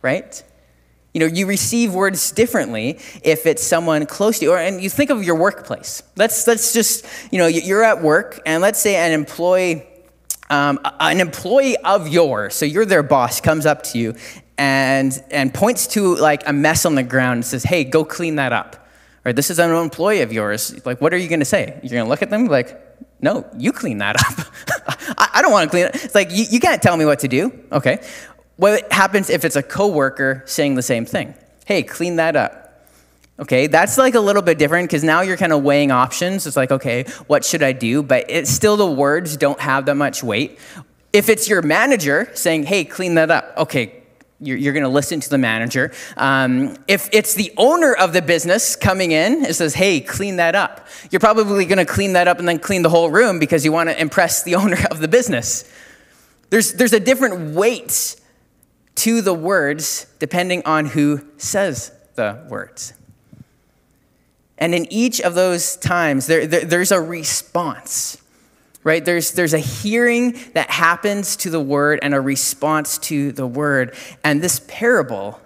right? 0.01 0.43
You 1.13 1.21
know, 1.21 1.27
you 1.27 1.47
receive 1.47 1.93
words 1.93 2.31
differently 2.33 2.99
if 3.25 3.45
it's 3.45 3.63
someone 3.63 4.07
close 4.07 4.39
to 4.39 4.45
you. 4.47 4.53
Or, 4.53 4.59
and 4.59 4.81
you 4.81 4.89
think 4.89 5.11
of 5.11 5.25
your 5.25 5.35
workplace. 5.35 6.03
Let's, 6.17 6.47
let's 6.47 6.73
just, 6.73 7.05
you 7.31 7.39
know, 7.39 7.49
you're 7.49 7.83
at 7.83 8.01
work, 8.01 8.41
and 8.47 8.63
let's 8.63 8.81
say 8.81 8.95
an 8.95 9.13
employee, 9.13 9.87
um, 10.51 10.79
an 10.99 11.21
employee 11.21 11.77
of 11.79 12.09
yours, 12.09 12.55
so 12.55 12.67
you're 12.67 12.85
their 12.85 13.03
boss, 13.03 13.41
comes 13.41 13.67
up 13.67 13.83
to 13.85 13.99
you 13.99 14.15
and, 14.61 15.25
and 15.31 15.55
points 15.55 15.87
to 15.87 16.17
like 16.17 16.47
a 16.47 16.53
mess 16.53 16.85
on 16.85 16.95
the 16.95 17.03
ground 17.03 17.39
and 17.39 17.45
says, 17.47 17.65
hey, 17.65 17.83
go 17.83 18.05
clean 18.05 18.37
that 18.37 18.53
up. 18.53 18.87
Or 19.25 19.33
this 19.33 19.51
is 19.51 19.59
an 19.59 19.71
employee 19.71 20.21
of 20.21 20.35
yours. 20.35 20.85
Like, 20.85 21.01
what 21.01 21.15
are 21.15 21.17
you 21.17 21.29
going 21.29 21.41
to 21.41 21.47
say? 21.47 21.81
You're 21.83 21.91
going 21.91 22.05
to 22.05 22.09
look 22.09 22.21
at 22.21 22.29
them 22.29 22.47
like, 22.47 22.79
no, 23.23 23.49
you 23.57 23.73
clean 23.73 23.99
that 23.99 24.17
up. 24.17 24.47
I, 25.19 25.31
I, 25.35 25.43
don't 25.43 25.51
want 25.51 25.65
to 25.65 25.71
clean 25.71 25.87
it. 25.87 26.05
It's 26.05 26.15
like, 26.15 26.31
you, 26.31 26.45
you 26.51 26.61
can't 26.61 26.83
tell 26.83 26.97
me 26.99 27.07
what 27.07 27.21
to 27.21 27.29
do. 27.29 27.53
Okay. 27.73 28.03
What 28.57 28.93
happens 28.93 29.31
if 29.31 29.47
it's 29.47 29.57
a 29.57 29.63
coworker 29.63 30.43
saying 30.47 30.75
the 30.75 30.83
same 30.83 31.07
thing? 31.07 31.35
Hey, 31.65 31.83
clean 31.83 32.17
that 32.17 32.37
up. 32.37 32.70
Okay, 33.41 33.69
that's 33.69 33.97
like 33.97 34.15
a 34.15 34.21
little 34.21 34.43
bit 34.43 34.59
different 34.59 34.89
because 34.89 35.03
now 35.03 35.23
you're 35.23 35.39
kind 35.39 35.53
of 35.53 35.63
weighing 35.63 35.91
options. 35.91 36.47
It's 36.47 36.57
like, 36.57 36.71
okay, 36.71 37.05
what 37.27 37.43
should 37.43 37.63
I 37.63 37.73
do? 37.73 38.03
But 38.03 38.27
it's 38.29 38.51
still 38.51 38.77
the 38.77 38.91
words 38.91 39.39
don't 39.39 39.59
have 39.61 39.87
that 39.87 39.95
much 39.95 40.23
weight. 40.23 40.59
If 41.11 41.31
it's 41.31 41.49
your 41.49 41.63
manager 41.63 42.31
saying, 42.35 42.65
hey, 42.65 42.85
clean 42.85 43.15
that 43.15 43.31
up, 43.31 43.55
okay, 43.57 44.03
you're, 44.41 44.59
you're 44.59 44.75
going 44.75 44.85
to 44.85 44.91
listen 44.91 45.21
to 45.21 45.31
the 45.31 45.39
manager. 45.39 45.91
Um, 46.19 46.77
if 46.87 47.09
it's 47.13 47.33
the 47.33 47.51
owner 47.57 47.95
of 47.95 48.13
the 48.13 48.21
business 48.21 48.77
coming 48.77 49.13
in 49.13 49.47
and 49.47 49.57
says, 49.57 49.75
hey, 49.75 50.01
clean 50.01 50.37
that 50.37 50.55
up, 50.55 50.87
you're 51.11 51.21
probably 51.21 51.65
going 51.65 51.79
to 51.79 51.87
clean 51.87 52.13
that 52.13 52.29
up 52.29 52.39
and 52.39 52.49
then 52.49 52.59
clean 52.59 52.83
the 52.83 52.91
whole 52.91 53.11
room 53.11 53.39
because 53.39 53.65
you 53.65 53.73
want 53.73 53.89
to 53.89 53.99
impress 53.99 54.43
the 54.43 54.55
owner 54.57 54.79
of 54.91 55.01
the 55.01 55.09
business. 55.09 55.71
There's, 56.51 56.75
there's 56.75 56.93
a 56.93 57.01
different 57.01 57.55
weight 57.55 58.17
to 58.97 59.23
the 59.23 59.35
words 59.35 60.07
depending 60.19 60.63
on 60.67 60.85
who 60.85 61.25
says 61.39 61.91
the 62.17 62.45
words. 62.51 62.93
And 64.61 64.75
in 64.75 64.87
each 64.93 65.21
of 65.21 65.35
those 65.35 65.77
times, 65.77 66.27
there, 66.27 66.47
there, 66.47 66.65
there's 66.65 66.93
a 66.93 67.01
response, 67.01 68.19
right? 68.85 69.03
There's, 69.03 69.33
there's 69.33 69.55
a 69.55 69.59
hearing 69.59 70.39
that 70.53 70.71
happens 70.71 71.35
to 71.37 71.51
the 71.51 71.61
word 71.61 71.99
and 72.03 72.15
a 72.15 72.21
response 72.21 72.99
to 72.99 73.33
the 73.33 73.47
word. 73.47 73.97
And 74.23 74.43
this 74.43 74.61
parable 74.69 75.41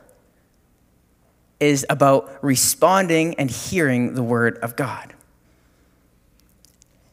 is 1.60 1.86
about 1.88 2.42
responding 2.42 3.36
and 3.36 3.48
hearing 3.48 4.14
the 4.14 4.22
word 4.22 4.58
of 4.58 4.74
God. 4.74 5.14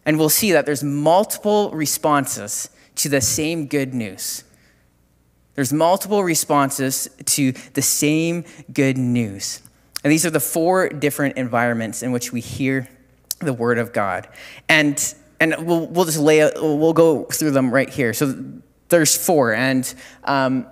And 0.03 0.17
we'll 0.17 0.29
see 0.29 0.51
that 0.53 0.65
there's 0.65 0.83
multiple 0.83 1.69
responses 1.71 2.69
to 2.95 3.09
the 3.09 3.21
same 3.21 3.67
good 3.67 3.93
news. 3.93 4.43
There's 5.53 5.71
multiple 5.71 6.23
responses 6.23 7.07
to 7.25 7.51
the 7.73 7.81
same 7.83 8.45
good 8.73 8.97
news. 8.97 9.61
And 10.03 10.11
these 10.11 10.25
are 10.25 10.29
the 10.29 10.39
four 10.39 10.89
different 10.89 11.37
environments 11.37 12.01
in 12.01 12.11
which 12.11 12.31
we 12.31 12.41
hear 12.41 12.87
the 13.39 13.53
word 13.53 13.77
of 13.77 13.93
God. 13.93 14.27
And, 14.67 15.13
and 15.39 15.55
we'll, 15.65 15.87
we'll 15.87 16.05
just 16.05 16.19
lay 16.19 16.39
we'll 16.55 16.93
go 16.93 17.25
through 17.25 17.51
them 17.51 17.73
right 17.73 17.89
here. 17.89 18.13
So 18.13 18.43
there's 18.89 19.15
four. 19.15 19.53
And 19.53 19.93
um, 20.23 20.67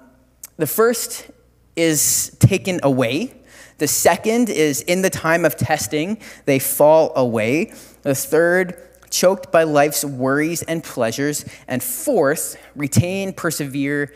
the 0.58 0.68
first 0.68 1.30
is 1.76 2.36
taken 2.40 2.80
away. 2.84 3.36
The 3.78 3.88
second 3.88 4.50
is 4.50 4.82
in 4.82 5.02
the 5.02 5.10
time 5.10 5.46
of 5.46 5.56
testing, 5.56 6.20
they 6.46 6.60
fall 6.60 7.14
away. 7.16 7.74
The 8.02 8.14
third, 8.14 8.76
choked 9.10 9.52
by 9.52 9.64
life's 9.64 10.04
worries 10.04 10.62
and 10.64 10.84
pleasures. 10.84 11.46
And 11.68 11.82
fourth, 11.82 12.58
retain, 12.76 13.34
persevere, 13.34 14.14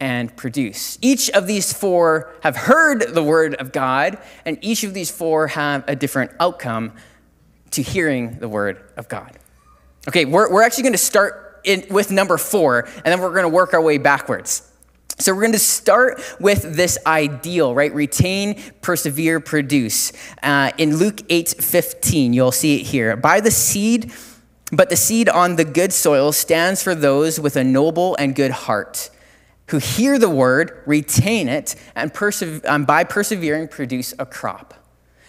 and 0.00 0.34
produce. 0.36 0.98
Each 1.00 1.30
of 1.30 1.46
these 1.46 1.72
four 1.72 2.34
have 2.42 2.56
heard 2.56 3.14
the 3.14 3.22
word 3.22 3.54
of 3.54 3.72
God, 3.72 4.18
and 4.44 4.58
each 4.60 4.84
of 4.84 4.94
these 4.94 5.10
four 5.10 5.48
have 5.48 5.84
a 5.88 5.96
different 5.96 6.32
outcome 6.38 6.92
to 7.70 7.82
hearing 7.82 8.38
the 8.38 8.48
word 8.48 8.82
of 8.96 9.08
God. 9.08 9.38
Okay, 10.08 10.24
we're, 10.24 10.52
we're 10.52 10.62
actually 10.62 10.84
going 10.84 10.92
to 10.92 10.98
start 10.98 11.60
in, 11.64 11.84
with 11.90 12.10
number 12.10 12.36
four, 12.38 12.80
and 12.80 13.04
then 13.06 13.20
we're 13.20 13.30
going 13.30 13.42
to 13.42 13.48
work 13.48 13.74
our 13.74 13.80
way 13.80 13.98
backwards. 13.98 14.70
So 15.18 15.34
we're 15.34 15.42
going 15.42 15.52
to 15.52 15.58
start 15.58 16.22
with 16.38 16.76
this 16.76 16.98
ideal, 17.06 17.74
right? 17.74 17.92
Retain, 17.94 18.60
persevere, 18.82 19.40
produce. 19.40 20.12
Uh, 20.42 20.72
in 20.76 20.96
Luke 20.96 21.22
8 21.30 21.54
15, 21.58 22.34
you'll 22.34 22.52
see 22.52 22.80
it 22.80 22.84
here. 22.84 23.16
By 23.16 23.40
the 23.40 23.50
seed, 23.50 24.12
but 24.70 24.90
the 24.90 24.96
seed 24.96 25.30
on 25.30 25.56
the 25.56 25.64
good 25.64 25.94
soil 25.94 26.32
stands 26.32 26.82
for 26.82 26.94
those 26.94 27.40
with 27.40 27.56
a 27.56 27.64
noble 27.64 28.14
and 28.16 28.34
good 28.34 28.50
heart 28.50 29.10
who 29.68 29.78
hear 29.78 30.18
the 30.18 30.30
word, 30.30 30.82
retain 30.86 31.48
it, 31.48 31.74
and 31.94 32.12
perse- 32.14 32.60
by 32.86 33.04
persevering 33.04 33.68
produce 33.68 34.14
a 34.18 34.26
crop. 34.26 34.74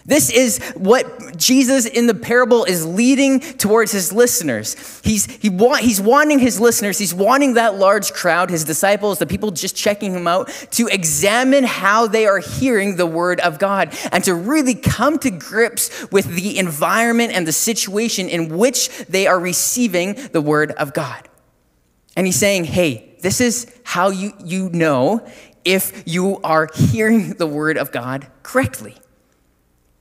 This 0.06 0.30
is 0.30 0.58
what 0.74 1.36
Jesus 1.36 1.84
in 1.84 2.06
the 2.06 2.14
parable 2.14 2.64
is 2.64 2.86
leading 2.86 3.40
towards 3.40 3.92
his 3.92 4.10
listeners. 4.10 5.02
He's, 5.04 5.26
he 5.26 5.50
wa- 5.50 5.74
he's 5.74 6.00
wanting 6.00 6.38
his 6.38 6.58
listeners, 6.58 6.98
he's 6.98 7.12
wanting 7.12 7.54
that 7.54 7.74
large 7.74 8.14
crowd, 8.14 8.48
his 8.48 8.64
disciples, 8.64 9.18
the 9.18 9.26
people 9.26 9.50
just 9.50 9.76
checking 9.76 10.14
him 10.14 10.26
out, 10.26 10.48
to 10.70 10.86
examine 10.86 11.64
how 11.64 12.06
they 12.06 12.24
are 12.24 12.38
hearing 12.38 12.96
the 12.96 13.04
word 13.04 13.38
of 13.40 13.58
God 13.58 13.94
and 14.10 14.24
to 14.24 14.34
really 14.34 14.74
come 14.74 15.18
to 15.18 15.30
grips 15.30 16.10
with 16.10 16.34
the 16.34 16.58
environment 16.58 17.34
and 17.34 17.46
the 17.46 17.52
situation 17.52 18.30
in 18.30 18.56
which 18.56 18.88
they 19.10 19.26
are 19.26 19.38
receiving 19.38 20.14
the 20.32 20.40
word 20.40 20.70
of 20.72 20.94
God. 20.94 21.28
And 22.16 22.26
he's 22.26 22.36
saying, 22.36 22.64
hey, 22.64 23.07
this 23.20 23.40
is 23.40 23.72
how 23.84 24.10
you, 24.10 24.32
you 24.44 24.68
know 24.70 25.26
if 25.64 26.02
you 26.06 26.40
are 26.42 26.68
hearing 26.74 27.34
the 27.34 27.46
word 27.46 27.76
of 27.76 27.92
God 27.92 28.26
correctly. 28.42 28.96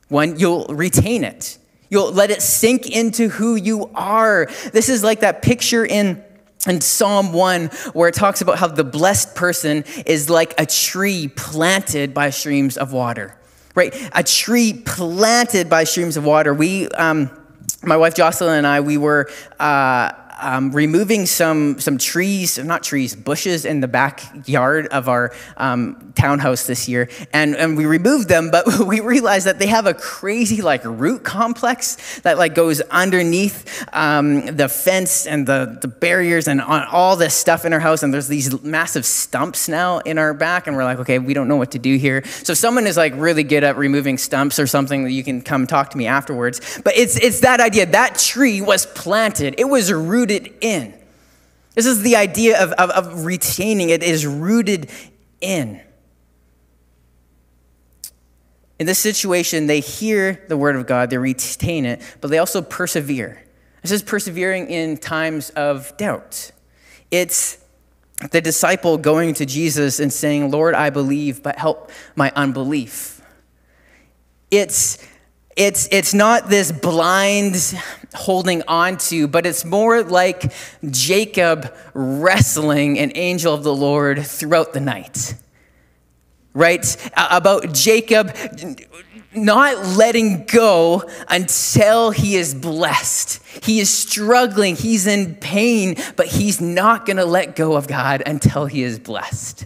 One, 0.08 0.40
you'll 0.40 0.66
retain 0.68 1.24
it. 1.24 1.58
You'll 1.90 2.12
let 2.12 2.32
it 2.32 2.42
sink 2.42 2.90
into 2.90 3.30
who 3.30 3.56
you 3.56 3.90
are. 3.96 4.48
This 4.72 4.90
is 4.90 5.04
like 5.04 5.22
that 5.22 5.42
picture 5.42 5.86
in, 5.86 6.24
in 6.68 6.82
Psalm 6.82 7.34
1 7.34 7.68
where 7.94 8.10
it 8.10 8.16
talks 8.16 8.42
about 8.42 8.58
how 8.58 8.68
the 8.68 8.84
blessed 8.84 9.36
person 9.36 9.84
is 10.06 10.30
like 10.30 10.54
a 10.58 10.66
tree 10.66 11.28
planted 11.28 12.14
by 12.14 12.30
streams 12.30 12.78
of 12.78 12.94
water, 12.94 13.38
right? 13.76 13.94
A 14.14 14.24
tree 14.24 14.74
planted 14.86 15.70
by 15.70 15.84
streams 15.84 16.18
of 16.18 16.26
water. 16.26 16.54
We, 16.54 16.88
um, 16.90 17.30
my 17.84 17.98
wife 17.98 18.16
Jocelyn 18.16 18.60
and 18.60 18.68
I, 18.68 18.82
we 18.82 18.98
were. 18.98 19.30
Uh, 19.60 20.12
um, 20.40 20.72
removing 20.72 21.26
some, 21.26 21.80
some 21.80 21.98
trees, 21.98 22.58
not 22.58 22.84
trees, 22.84 23.16
bushes 23.16 23.66
in 23.66 23.80
the 23.80 23.88
backyard 23.88 24.88
of 24.88 25.10
our 25.10 25.34
um, 25.58 26.14
townhouse 26.16 26.68
this 26.68 26.88
year. 26.88 27.10
And, 27.34 27.56
and 27.56 27.78
we 27.78 27.86
removed 27.86 28.28
them, 28.28 28.52
but 28.52 28.66
we 28.86 29.00
realized 29.00 29.48
that 29.48 29.60
they 29.60 29.68
have 29.68 29.86
a 29.86 29.94
crazy 29.94 30.62
like 30.62 30.84
root 30.84 31.24
complex 31.24 32.20
that 32.20 32.38
like 32.38 32.56
goes 32.56 32.82
underneath 32.82 33.86
um, 33.94 34.46
the 34.46 34.70
fence 34.70 35.26
and 35.26 35.48
the, 35.48 35.78
the 35.82 35.88
barriers 35.88 36.48
and 36.48 36.62
on 36.62 36.86
all 36.92 37.16
this 37.16 37.34
stuff 37.34 37.66
in 37.66 37.74
our 37.74 37.80
house. 37.80 38.04
And 38.04 38.14
there's 38.14 38.28
these 38.28 38.62
massive 38.64 39.06
stumps 39.06 39.68
now 39.68 40.00
in 40.00 40.18
our 40.18 40.34
back. 40.34 40.68
And 40.68 40.76
we're 40.76 40.84
like, 40.84 41.00
okay, 41.00 41.20
we 41.20 41.34
don't 41.34 41.48
know 41.48 41.58
what 41.58 41.72
to 41.72 41.80
do 41.80 41.98
here. 41.98 42.24
So 42.26 42.52
if 42.52 42.60
someone 42.60 42.88
is 42.88 42.98
like 42.98 43.14
really 43.16 43.44
good 43.44 43.64
at 43.64 43.78
removing 43.78 44.18
stumps 44.18 44.60
or 44.60 44.68
something 44.68 45.10
you 45.10 45.24
can 45.24 45.42
come 45.42 45.68
talk 45.68 45.90
to 45.92 45.98
me 45.98 46.08
afterwards. 46.08 46.82
But 46.84 46.98
it's, 46.98 47.18
it's 47.18 47.42
that 47.42 47.60
idea. 47.60 47.86
That 47.86 48.18
tree 48.18 48.62
was 48.62 48.86
planted. 48.86 49.56
It 49.58 49.66
was 49.66 49.92
rooted 49.92 50.27
rooted 50.28 50.54
in. 50.62 50.94
This 51.74 51.86
is 51.86 52.02
the 52.02 52.16
idea 52.16 52.62
of, 52.62 52.72
of, 52.74 52.90
of 52.90 53.26
retaining 53.26 53.90
it 53.90 54.04
is 54.04 54.26
rooted 54.26 54.90
in. 55.42 55.82
In 58.80 58.86
this 58.86 59.00
situation, 59.00 59.68
they 59.68 59.80
hear 59.80 60.44
the 60.48 60.58
word 60.58 60.76
of 60.76 60.86
God, 60.86 61.10
they 61.10 61.18
retain 61.18 61.86
it, 61.86 62.02
but 62.22 62.30
they 62.30 62.38
also 62.38 62.62
persevere. 62.62 63.44
This 63.82 63.92
is 63.92 64.04
persevering 64.04 64.70
in 64.70 64.98
times 64.98 65.50
of 65.52 65.96
doubt. 65.98 66.52
It's 67.10 67.58
the 68.32 68.42
disciple 68.42 68.98
going 68.98 69.36
to 69.36 69.46
Jesus 69.46 70.00
and 70.00 70.12
saying, 70.12 70.52
Lord, 70.52 70.74
I 70.76 70.90
believe, 70.90 71.42
but 71.42 71.58
help 71.58 71.92
my 72.16 72.32
unbelief. 72.36 73.22
It's 74.50 74.98
it's, 75.58 75.90
it's 75.92 76.14
not 76.14 76.50
this 76.50 76.72
blind 76.72 77.56
holding 78.14 78.62
on 78.68 78.98
to, 78.98 79.28
but 79.28 79.46
it's 79.46 79.66
more 79.66 80.04
like 80.04 80.54
Jacob 80.90 81.76
wrestling 81.94 83.00
an 83.00 83.12
angel 83.16 83.54
of 83.54 83.64
the 83.64 83.76
Lord 83.76 84.26
throughout 84.26 84.74
the 84.74 84.80
night. 84.80 85.34
Right? 86.54 87.12
About 87.16 87.74
Jacob 87.74 88.36
not 89.34 89.78
letting 89.98 90.46
go 90.46 91.04
until 91.28 92.12
he 92.12 92.36
is 92.36 92.56
blessed. 92.56 93.44
He 93.64 93.80
is 93.80 93.94
struggling, 93.94 94.76
he's 94.76 95.06
in 95.06 95.36
pain, 95.36 95.96
but 96.16 96.28
he's 96.28 96.62
not 96.62 97.06
going 97.06 97.18
to 97.18 97.26
let 97.26 97.56
go 97.56 97.76
of 97.76 97.88
God 97.88 98.24
until 98.26 98.66
he 98.66 98.84
is 98.84 99.00
blessed. 99.00 99.66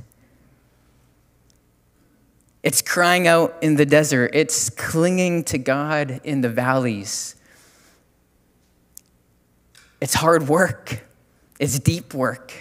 It's 2.63 2.82
crying 2.82 3.28
out 3.28 3.56
in 3.62 3.76
the 3.76 3.86
desert. 3.86 4.32
It's 4.34 4.69
clinging 4.69 5.45
to 5.45 5.58
God 5.58 6.21
in 6.24 6.41
the 6.41 6.50
valleys. 6.50 7.36
It's 10.00 10.13
hard 10.13 10.47
work. 10.47 11.04
It's 11.60 11.80
deep 11.80 12.13
work. 12.13 12.54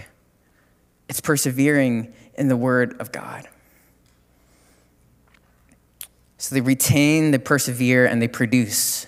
It's 1.09 1.21
persevering 1.21 2.15
in 2.35 2.49
the 2.49 2.57
Word 2.57 3.01
of 3.01 3.13
God. 3.13 3.49
So 6.39 6.55
they 6.55 6.61
retain, 6.63 7.33
they 7.33 7.39
persevere, 7.39 8.07
and 8.07 8.23
they 8.23 8.29
produce. 8.29 9.07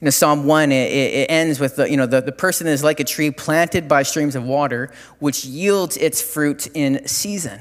You 0.00 0.06
know, 0.06 0.10
Psalm 0.10 0.44
1, 0.44 0.72
it, 0.72 0.74
it 0.74 1.30
ends 1.30 1.58
with 1.58 1.76
the, 1.76 1.90
you 1.90 1.96
know, 1.96 2.04
the, 2.04 2.20
the 2.20 2.32
person 2.32 2.66
is 2.66 2.84
like 2.84 3.00
a 3.00 3.04
tree 3.04 3.30
planted 3.30 3.88
by 3.88 4.02
streams 4.02 4.36
of 4.36 4.44
water, 4.44 4.92
which 5.18 5.46
yields 5.46 5.96
its 5.96 6.20
fruit 6.20 6.66
in 6.74 7.06
season. 7.08 7.60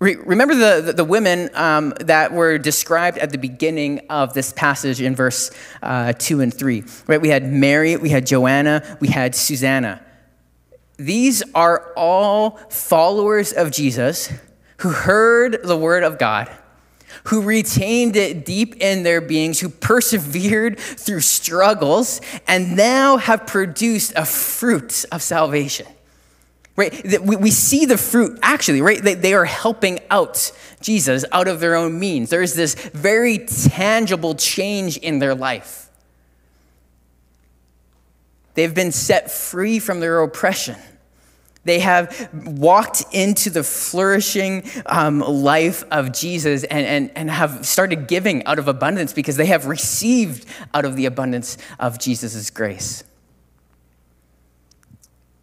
Remember 0.00 0.54
the, 0.54 0.82
the, 0.86 0.92
the 0.92 1.04
women 1.04 1.50
um, 1.54 1.92
that 2.00 2.32
were 2.32 2.56
described 2.56 3.18
at 3.18 3.30
the 3.30 3.38
beginning 3.38 4.00
of 4.08 4.32
this 4.32 4.52
passage 4.52 5.00
in 5.00 5.16
verse 5.16 5.50
uh, 5.82 6.12
2 6.12 6.40
and 6.40 6.54
3, 6.54 6.84
right? 7.08 7.20
We 7.20 7.30
had 7.30 7.50
Mary, 7.50 7.96
we 7.96 8.10
had 8.10 8.24
Joanna, 8.24 8.98
we 9.00 9.08
had 9.08 9.34
Susanna. 9.34 10.00
These 10.98 11.42
are 11.54 11.92
all 11.96 12.58
followers 12.70 13.52
of 13.52 13.72
Jesus 13.72 14.32
who 14.78 14.90
heard 14.90 15.62
the 15.64 15.76
word 15.76 16.04
of 16.04 16.18
God, 16.18 16.48
who 17.24 17.42
retained 17.42 18.14
it 18.14 18.44
deep 18.44 18.76
in 18.76 19.02
their 19.02 19.20
beings, 19.20 19.58
who 19.58 19.68
persevered 19.68 20.78
through 20.78 21.20
struggles, 21.20 22.20
and 22.46 22.76
now 22.76 23.16
have 23.16 23.46
produced 23.46 24.12
a 24.14 24.24
fruit 24.24 25.04
of 25.10 25.22
salvation. 25.22 25.86
Right? 26.78 27.20
We, 27.20 27.34
we 27.34 27.50
see 27.50 27.86
the 27.86 27.98
fruit 27.98 28.38
actually, 28.40 28.82
right? 28.82 29.02
They, 29.02 29.14
they 29.14 29.34
are 29.34 29.44
helping 29.44 29.98
out 30.10 30.52
Jesus 30.80 31.24
out 31.32 31.48
of 31.48 31.58
their 31.58 31.74
own 31.74 31.98
means. 31.98 32.30
There's 32.30 32.54
this 32.54 32.76
very 32.90 33.38
tangible 33.38 34.36
change 34.36 34.96
in 34.96 35.18
their 35.18 35.34
life. 35.34 35.90
They've 38.54 38.72
been 38.72 38.92
set 38.92 39.28
free 39.28 39.80
from 39.80 39.98
their 39.98 40.22
oppression. 40.22 40.76
They 41.64 41.80
have 41.80 42.30
walked 42.46 43.02
into 43.10 43.50
the 43.50 43.64
flourishing 43.64 44.62
um, 44.86 45.18
life 45.18 45.82
of 45.90 46.12
Jesus 46.12 46.62
and, 46.62 46.86
and, 46.86 47.10
and 47.16 47.28
have 47.28 47.66
started 47.66 48.06
giving 48.06 48.44
out 48.46 48.60
of 48.60 48.68
abundance 48.68 49.12
because 49.12 49.36
they 49.36 49.46
have 49.46 49.66
received 49.66 50.46
out 50.72 50.84
of 50.84 50.94
the 50.94 51.06
abundance 51.06 51.58
of 51.80 51.98
Jesus' 51.98 52.50
grace. 52.50 53.02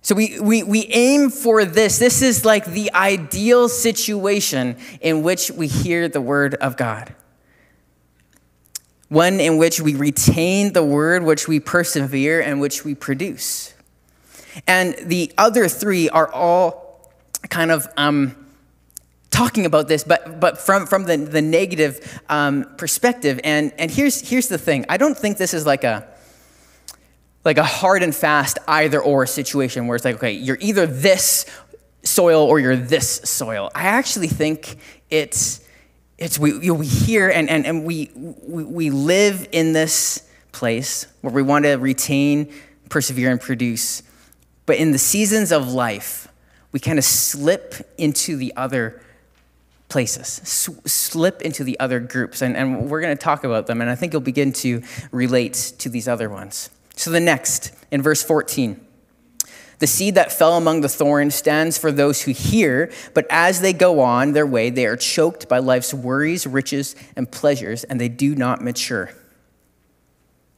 So 0.06 0.14
we, 0.14 0.40
we, 0.40 0.62
we 0.62 0.86
aim 0.92 1.32
for 1.32 1.66
this. 1.66 1.98
This 1.98 2.22
is 2.22 2.46
like 2.46 2.66
the 2.66 2.94
ideal 2.94 3.68
situation 3.68 4.78
in 5.02 5.24
which 5.24 5.50
we 5.50 5.66
hear 5.66 6.08
the 6.08 6.22
word 6.22 6.54
of 6.54 6.78
God. 6.78 7.16
One 9.10 9.40
in 9.40 9.58
which 9.58 9.82
we 9.82 9.96
retain 9.96 10.74
the 10.74 10.84
word, 10.84 11.24
which 11.24 11.48
we 11.48 11.60
persevere, 11.60 12.40
and 12.40 12.62
which 12.62 12.86
we 12.86 12.94
produce. 12.94 13.74
And 14.68 14.94
the 15.02 15.34
other 15.40 15.68
three 15.68 16.08
are 16.08 16.32
all 16.32 17.12
kind 17.50 17.72
of 17.72 17.88
um, 17.98 18.36
talking 19.32 19.66
about 19.66 19.88
this, 19.88 20.04
but, 20.04 20.40
but 20.40 20.60
from, 20.60 20.86
from 20.86 21.06
the, 21.06 21.18
the 21.18 21.42
negative 21.42 22.22
um, 22.30 22.66
perspective. 22.78 23.40
And, 23.44 23.74
and 23.80 23.90
here's, 23.90 24.22
here's 24.30 24.50
the 24.50 24.60
thing 24.60 24.86
I 24.88 24.98
don't 24.98 25.18
think 25.18 25.38
this 25.38 25.56
is 25.56 25.66
like 25.66 25.84
a 25.84 26.08
like 27.46 27.60
a 27.60 27.64
hard 27.64 28.02
and 28.02 28.14
fast 28.14 28.58
either 28.68 29.02
or 29.02 29.26
situation 29.28 29.88
where 29.88 29.96
it's 29.96 30.04
like, 30.04 30.16
okay, 30.16 30.32
you're 30.32 30.58
either 30.60 30.88
this 30.88 31.46
soil 32.04 32.44
or 32.44 32.60
you're 32.60 32.76
this 32.76 33.22
soil. 33.24 33.72
I 33.76 33.84
actually 33.84 34.28
think 34.28 34.78
it's, 35.12 35.64
it's 36.18 36.40
we, 36.40 36.54
you 36.54 36.74
know, 36.74 36.80
we 36.80 36.88
hear 36.88 37.30
and, 37.30 37.50
and, 37.50 37.66
and 37.66 37.86
we, 37.86 38.12
we, 38.16 38.64
we 38.64 38.90
live 38.90 39.48
in 39.52 39.74
this 39.74 40.28
place 40.52 41.06
where 41.22 41.34
we 41.34 41.44
want 41.44 41.66
to 41.66 41.76
retain, 41.76 42.52
persevere, 42.90 43.30
and 43.30 43.40
produce. 43.40 44.02
But 44.66 44.78
in 44.78 44.92
the 44.92 44.98
seasons 44.98 45.52
of 45.52 45.72
life, 45.72 46.28
we 46.72 46.80
kind 46.80 46.98
of 46.98 47.06
slip 47.06 47.76
into 47.98 48.36
the 48.38 48.54
other 48.56 49.02
places, 49.88 50.28
slip 50.86 51.42
into 51.44 51.64
the 51.64 51.80
other 51.80 52.00
groups. 52.00 52.42
And, 52.42 52.58
and 52.58 52.90
we're 52.90 53.02
going 53.02 53.16
to 53.16 53.24
talk 53.24 53.44
about 53.44 53.68
them, 53.68 53.82
and 53.82 53.90
I 53.90 53.96
think 53.96 54.14
you'll 54.14 54.22
begin 54.22 54.52
to 54.54 54.82
relate 55.12 55.74
to 55.78 55.90
these 55.90 56.08
other 56.08 56.30
ones. 56.30 56.72
So 56.96 57.12
the 57.12 57.20
next, 57.20 57.74
in 57.92 58.02
verse 58.02 58.24
14, 58.24 58.86
the 59.80 59.88
seed 59.88 60.16
that 60.16 60.32
fell 60.32 60.56
among 60.56 60.82
the 60.82 60.90
thorns 60.90 61.36
stands 61.36 61.78
for 61.78 61.92
those 61.92 62.22
who 62.22 62.32
hear, 62.32 62.92
but 63.14 63.26
as 63.30 63.60
they 63.60 63.74
go 63.74 64.00
on 64.00 64.32
their 64.32 64.46
way, 64.46 64.70
they 64.70 64.86
are 64.86 64.96
choked 64.96 65.50
by 65.50 65.60
life's 65.60 65.94
worries, 65.94 66.48
riches, 66.48 66.96
and 67.16 67.30
pleasures, 67.30 67.84
and 67.84 68.00
they 68.00 68.08
do 68.08 68.36
not 68.36 68.62
mature. 68.62 69.12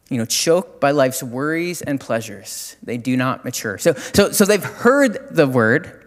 You 0.10 0.20
know, 0.20 0.26
choked 0.26 0.80
by 0.80 0.92
life's 0.92 1.24
worries 1.24 1.82
and 1.82 2.00
pleasures, 2.00 2.78
they 2.84 2.98
do 2.98 3.18
not 3.18 3.44
mature. 3.44 3.78
So, 3.80 3.94
so, 3.94 4.32
so 4.32 4.46
they've 4.46 4.64
heard 4.64 5.36
the 5.36 5.48
word, 5.48 6.06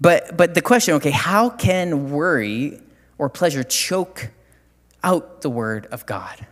but, 0.00 0.36
but 0.36 0.54
the 0.54 0.62
question 0.62 0.94
okay, 0.94 1.10
how 1.10 1.50
can 1.50 2.10
worry 2.10 2.80
or 3.18 3.28
pleasure 3.28 3.62
choke 3.62 4.30
out 5.04 5.42
the 5.42 5.50
word 5.50 5.86
of 5.86 6.06
God? 6.06 6.46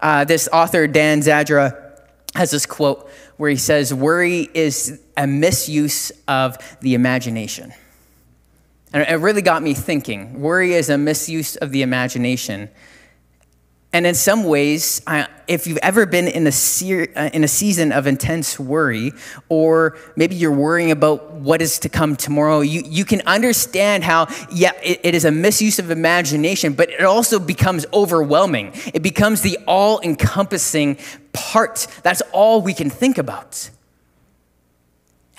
Uh, 0.00 0.24
this 0.24 0.48
author, 0.52 0.86
Dan 0.86 1.20
Zadra, 1.20 1.90
has 2.34 2.50
this 2.50 2.66
quote 2.66 3.10
where 3.36 3.50
he 3.50 3.56
says, 3.56 3.92
Worry 3.92 4.48
is 4.54 5.00
a 5.16 5.26
misuse 5.26 6.10
of 6.28 6.56
the 6.80 6.94
imagination. 6.94 7.72
And 8.92 9.06
it 9.08 9.16
really 9.16 9.42
got 9.42 9.62
me 9.62 9.74
thinking. 9.74 10.40
Worry 10.40 10.72
is 10.72 10.90
a 10.90 10.98
misuse 10.98 11.56
of 11.56 11.70
the 11.70 11.82
imagination. 11.82 12.70
And 13.92 14.06
in 14.06 14.14
some 14.14 14.44
ways, 14.44 15.02
if 15.48 15.66
you've 15.66 15.78
ever 15.78 16.06
been 16.06 16.28
in 16.28 16.46
a, 16.46 16.50
uh, 16.50 17.30
in 17.32 17.42
a 17.42 17.48
season 17.48 17.90
of 17.90 18.06
intense 18.06 18.58
worry, 18.58 19.12
or 19.48 19.98
maybe 20.14 20.36
you're 20.36 20.52
worrying 20.52 20.92
about 20.92 21.32
what 21.32 21.60
is 21.60 21.80
to 21.80 21.88
come 21.88 22.14
tomorrow, 22.14 22.60
you, 22.60 22.82
you 22.86 23.04
can 23.04 23.20
understand 23.26 24.04
how, 24.04 24.28
yeah, 24.52 24.70
it, 24.80 25.00
it 25.02 25.14
is 25.16 25.24
a 25.24 25.32
misuse 25.32 25.80
of 25.80 25.90
imagination, 25.90 26.72
but 26.72 26.88
it 26.90 27.02
also 27.02 27.40
becomes 27.40 27.84
overwhelming. 27.92 28.70
It 28.94 29.02
becomes 29.02 29.40
the 29.40 29.58
all 29.66 30.00
encompassing 30.02 30.96
part. 31.32 31.88
That's 32.04 32.22
all 32.32 32.62
we 32.62 32.74
can 32.74 32.90
think 32.90 33.18
about. 33.18 33.70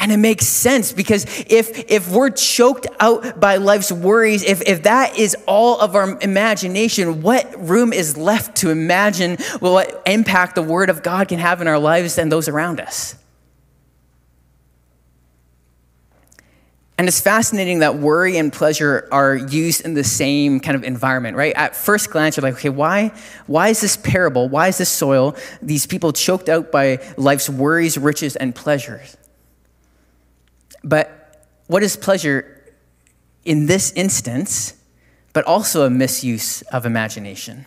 And 0.01 0.11
it 0.11 0.17
makes 0.17 0.47
sense 0.47 0.91
because 0.91 1.25
if, 1.45 1.91
if 1.91 2.09
we're 2.09 2.31
choked 2.31 2.87
out 2.99 3.39
by 3.39 3.57
life's 3.57 3.91
worries, 3.91 4.43
if, 4.43 4.67
if 4.67 4.81
that 4.83 5.19
is 5.19 5.37
all 5.45 5.79
of 5.79 5.95
our 5.95 6.19
imagination, 6.21 7.21
what 7.21 7.53
room 7.59 7.93
is 7.93 8.17
left 8.17 8.57
to 8.57 8.71
imagine 8.71 9.37
what 9.59 10.01
impact 10.07 10.55
the 10.55 10.63
Word 10.63 10.89
of 10.89 11.03
God 11.03 11.27
can 11.27 11.37
have 11.37 11.61
in 11.61 11.67
our 11.67 11.77
lives 11.77 12.17
and 12.17 12.31
those 12.31 12.47
around 12.47 12.79
us? 12.79 13.15
And 16.97 17.07
it's 17.07 17.21
fascinating 17.21 17.79
that 17.79 17.97
worry 17.97 18.37
and 18.37 18.51
pleasure 18.51 19.07
are 19.11 19.35
used 19.35 19.85
in 19.85 19.93
the 19.93 20.03
same 20.03 20.59
kind 20.59 20.75
of 20.75 20.83
environment, 20.83 21.37
right? 21.37 21.53
At 21.55 21.75
first 21.75 22.09
glance, 22.09 22.37
you're 22.37 22.43
like, 22.43 22.55
okay, 22.55 22.69
why, 22.69 23.11
why 23.45 23.69
is 23.69 23.81
this 23.81 23.97
parable? 23.97 24.49
Why 24.49 24.69
is 24.69 24.79
this 24.79 24.89
soil? 24.89 25.35
These 25.61 25.85
people 25.85 26.11
choked 26.11 26.49
out 26.49 26.71
by 26.71 26.99
life's 27.17 27.51
worries, 27.51 27.99
riches, 27.99 28.35
and 28.35 28.55
pleasures. 28.55 29.15
But 30.83 31.45
what 31.67 31.83
is 31.83 31.95
pleasure 31.95 32.61
in 33.45 33.65
this 33.65 33.91
instance, 33.93 34.75
but 35.33 35.45
also 35.45 35.85
a 35.85 35.89
misuse 35.89 36.61
of 36.63 36.85
imagination? 36.85 37.65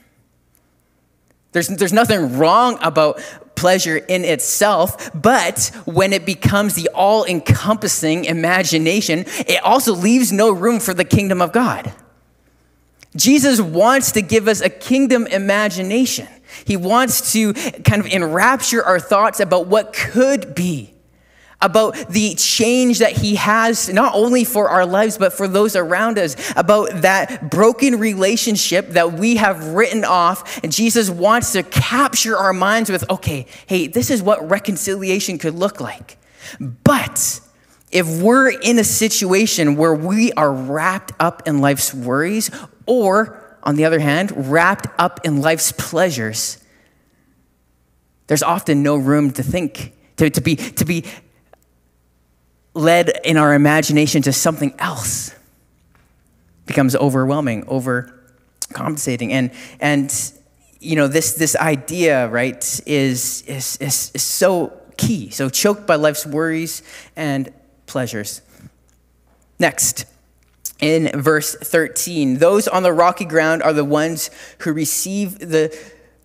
There's, 1.53 1.69
there's 1.69 1.93
nothing 1.93 2.37
wrong 2.37 2.79
about 2.83 3.21
pleasure 3.55 3.97
in 3.97 4.25
itself, 4.25 5.11
but 5.15 5.71
when 5.85 6.13
it 6.13 6.27
becomes 6.27 6.75
the 6.75 6.89
all 6.93 7.25
encompassing 7.25 8.25
imagination, 8.25 9.25
it 9.27 9.63
also 9.63 9.95
leaves 9.95 10.33
no 10.33 10.51
room 10.51 10.81
for 10.81 10.93
the 10.93 11.05
kingdom 11.05 11.41
of 11.41 11.53
God. 11.53 11.93
Jesus 13.17 13.61
wants 13.61 14.13
to 14.13 14.23
give 14.23 14.49
us 14.49 14.61
a 14.61 14.69
kingdom 14.69 15.29
imagination. 15.29 16.27
He 16.65 16.77
wants 16.77 17.33
to 17.33 17.53
kind 17.53 18.01
of 18.01 18.07
enrapture 18.07 18.83
our 18.83 18.99
thoughts 18.99 19.39
about 19.39 19.69
what 19.69 19.93
could 19.93 20.55
be 20.55 20.94
about 21.61 21.97
the 22.09 22.35
change 22.35 22.99
that 22.99 23.13
He 23.13 23.37
has, 23.37 23.89
not 23.89 24.15
only 24.15 24.45
for 24.45 24.69
our 24.69 24.85
lives, 24.85 25.19
but 25.19 25.33
for 25.33 25.49
those 25.49 25.77
around 25.77 26.19
us, 26.19 26.37
about 26.57 27.03
that 27.03 27.51
broken 27.51 27.99
relationship 27.99 28.89
that 28.91 29.15
we 29.15 29.37
have 29.37 29.69
written 29.69 30.05
off. 30.05 30.63
And 30.63 30.73
Jesus 30.73 31.09
wants 31.11 31.53
to 31.53 31.63
capture 31.63 32.37
our 32.37 32.53
minds 32.53 32.91
with, 32.91 33.09
okay, 33.11 33.47
hey, 33.67 33.87
this 33.87 34.11
is 34.11 34.23
what 34.23 34.49
reconciliation 34.51 35.39
could 35.39 35.55
look 35.55 35.81
like. 35.81 36.19
But 36.61 37.41
if 37.91 38.21
we're 38.21 38.51
in 38.51 38.79
a 38.79 38.85
situation 38.85 39.77
where 39.77 39.95
we 39.95 40.33
are 40.33 40.53
wrapped 40.53 41.13
up 41.21 41.47
in 41.47 41.61
life's 41.61 41.95
worries, 41.95 42.51
or 42.87 43.59
on 43.63 43.77
the 43.77 43.85
other 43.85 44.01
hand, 44.01 44.51
wrapped 44.51 44.87
up 44.99 45.21
in 45.25 45.41
life's 45.41 45.73
pleasures, 45.73 46.59
there's 48.27 48.43
often 48.43 48.83
no 48.83 48.97
room 48.97 49.31
to 49.33 49.43
think, 49.43 49.93
to, 50.17 50.29
to, 50.29 50.41
be, 50.41 50.57
to 50.57 50.85
be 50.85 51.05
led 52.75 53.21
in 53.25 53.37
our 53.37 53.55
imagination 53.55 54.23
to 54.23 54.33
something 54.33 54.75
else 54.79 55.35
becomes 56.67 56.97
overwhelming, 56.97 57.65
overcompensating. 57.67 59.31
And, 59.31 59.51
and 59.81 60.33
you 60.81 60.97
know, 60.97 61.07
this, 61.07 61.35
this 61.35 61.57
idea, 61.57 62.29
right, 62.29 62.63
is, 62.87 63.43
is, 63.43 63.77
is, 63.77 64.11
is 64.15 64.23
so 64.23 64.73
key. 64.97 65.31
So 65.31 65.49
choked 65.49 65.87
by 65.87 65.97
life's 65.97 66.27
worries 66.27 66.83
and 67.17 67.53
pleasures. 67.87 68.43
Next, 69.59 70.05
in 70.81 71.21
verse 71.21 71.55
13, 71.55 72.39
those 72.39 72.67
on 72.67 72.83
the 72.83 72.93
rocky 72.93 73.25
ground 73.25 73.63
are 73.63 73.73
the 73.73 73.85
ones 73.85 74.31
who 74.59 74.73
receive 74.73 75.39
the 75.39 75.77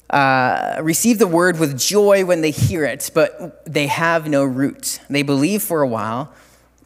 uh, 0.10 0.80
receive 0.82 1.20
the 1.20 1.28
word 1.28 1.60
with 1.60 1.78
joy 1.78 2.26
when 2.26 2.42
they 2.42 2.52
hear 2.52 2.84
it, 2.84 3.12
but 3.14 3.64
they 3.66 3.88
have 3.88 4.28
no 4.28 4.44
root. 4.44 5.00
They 5.10 5.22
believe 5.22 5.62
for 5.62 5.82
a 5.82 5.88
while, 5.88 6.34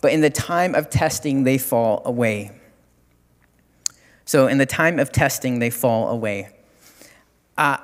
but 0.01 0.11
in 0.11 0.21
the 0.21 0.29
time 0.29 0.75
of 0.75 0.89
testing, 0.89 1.43
they 1.43 1.57
fall 1.57 2.01
away. 2.05 2.51
So, 4.25 4.47
in 4.47 4.57
the 4.57 4.65
time 4.65 4.99
of 4.99 5.11
testing, 5.11 5.59
they 5.59 5.69
fall 5.69 6.09
away. 6.09 6.49
Uh, 7.57 7.77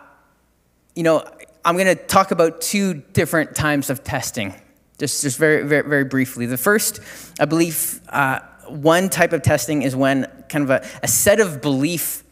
you 0.95 1.03
know, 1.03 1.23
I'm 1.63 1.75
going 1.75 1.87
to 1.87 1.95
talk 1.95 2.31
about 2.31 2.61
two 2.61 2.93
different 2.93 3.55
times 3.55 3.89
of 3.89 4.03
testing, 4.03 4.53
just, 4.97 5.21
just 5.21 5.37
very, 5.37 5.63
very, 5.63 5.87
very 5.87 6.05
briefly. 6.05 6.45
The 6.45 6.57
first, 6.57 6.99
I 7.39 7.45
believe, 7.45 8.01
uh, 8.09 8.39
one 8.67 9.09
type 9.09 9.33
of 9.33 9.41
testing 9.41 9.81
is 9.81 9.95
when 9.95 10.25
kind 10.49 10.63
of 10.63 10.69
a, 10.69 10.87
a 11.03 11.07
set 11.07 11.39
of 11.39 11.61
belief 11.61 12.23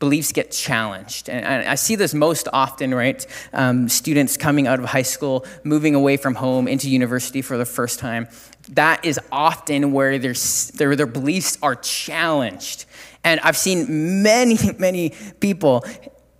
beliefs 0.00 0.32
get 0.32 0.50
challenged. 0.50 1.28
And, 1.28 1.68
I 1.68 1.76
see 1.76 1.94
this 1.94 2.12
most 2.12 2.48
often, 2.52 2.92
right? 2.92 3.24
Um, 3.52 3.88
students 3.88 4.36
coming 4.36 4.66
out 4.66 4.80
of 4.80 4.86
high 4.86 5.02
school, 5.02 5.44
moving 5.62 5.94
away 5.94 6.16
from 6.16 6.34
home 6.34 6.66
into 6.66 6.90
university 6.90 7.42
for 7.42 7.56
the 7.56 7.66
first 7.66 8.00
time. 8.00 8.26
That 8.70 9.04
is 9.04 9.20
often 9.30 9.92
where 9.92 10.18
their, 10.18 10.34
their, 10.74 10.96
their 10.96 11.06
beliefs 11.06 11.58
are 11.62 11.76
challenged. 11.76 12.86
And 13.22 13.38
I've 13.40 13.56
seen 13.56 14.22
many, 14.22 14.58
many 14.78 15.10
people 15.38 15.84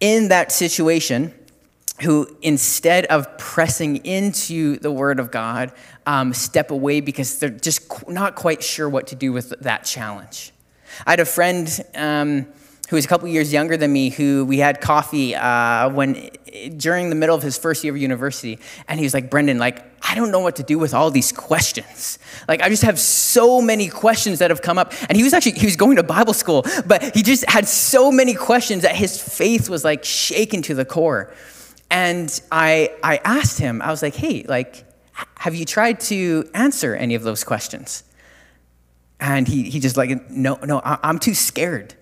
in 0.01 0.29
that 0.29 0.51
situation 0.51 1.35
who, 2.01 2.27
instead 2.41 3.05
of 3.07 3.37
pressing 3.37 3.97
into 4.07 4.79
the 4.79 4.91
Word 4.91 5.21
of 5.21 5.31
God, 5.31 5.71
um, 6.07 6.33
step 6.33 6.71
away 6.71 7.03
because 7.03 7.39
they're 7.39 7.51
just 7.51 8.09
not 8.09 8.37
quite 8.37 8.63
sure 8.63 8.89
what 8.89 9.09
to 9.09 9.15
do 9.15 9.33
with 9.33 9.51
that 9.61 9.85
challenge. 9.85 10.53
I 11.07 11.11
had 11.11 11.21
a 11.21 11.27
friend 11.27 11.69
um, 11.95 12.47
who 12.91 12.97
was 12.97 13.05
a 13.05 13.09
couple 13.09 13.29
years 13.29 13.53
younger 13.53 13.77
than 13.77 13.93
me 13.93 14.11
who 14.11 14.45
we 14.45 14.59
had 14.59 14.81
coffee 14.81 15.35
uh, 15.37 15.89
when 15.91 16.29
during 16.77 17.09
the 17.09 17.15
middle 17.15 17.37
of 17.37 17.43
his 17.43 17.57
first 17.57 17.85
year 17.85 17.95
of 17.95 18.01
university, 18.01 18.59
and 18.89 18.99
he 18.99 19.07
was 19.07 19.15
like, 19.15 19.31
"Brendan, 19.31 19.59
like 19.59 19.85
I 20.03 20.17
don't 20.17 20.33
know 20.33 20.41
what 20.41 20.57
to 20.57 20.65
do 20.65 20.77
with 20.77 20.93
all 20.93 21.09
these 21.13 21.31
questions. 21.31 22.19
Like 22.49 22.61
I 22.61 22.69
just 22.69 22.83
have 22.83 22.99
so 22.99 23.63
many 23.63 23.89
questions 23.89 24.41
that 24.41 24.51
have 24.51 24.61
come 24.61 24.77
up." 24.77 24.93
And 25.09 25.17
he 25.17 25.23
was 25.23 25.33
actually 25.33 25.53
he 25.53 25.67
was 25.67 25.77
going 25.77 25.97
to 25.97 26.03
Bible 26.03 26.35
school, 26.35 26.65
but 26.85 27.15
he 27.15 27.23
just 27.23 27.49
had 27.49 27.69
so 27.69 28.11
many 28.11 28.35
questions 28.35 28.83
that 28.83 28.97
his 28.97 29.23
faith 29.23 29.71
was 29.71 29.85
like 29.85 30.05
shaken 30.05 30.61
to 30.63 30.75
the 30.75 30.85
core. 30.85 31.33
And 31.91 32.41
I, 32.53 32.91
I 33.03 33.21
asked 33.25 33.59
him, 33.59 33.83
I 33.83 33.91
was 33.91 34.01
like, 34.01 34.15
hey, 34.15 34.45
like, 34.49 34.85
have 35.39 35.55
you 35.55 35.65
tried 35.65 36.01
to 36.01 36.49
answer 36.55 36.95
any 36.95 37.17
of 37.17 37.23
those 37.23 37.43
questions? 37.43 38.05
And 39.19 39.47
he, 39.47 39.69
he 39.71 39.81
just 39.81 39.97
like, 39.97 40.31
no, 40.31 40.55
no, 40.65 40.81
I'm 40.85 41.19
too 41.19 41.35
scared. 41.35 41.95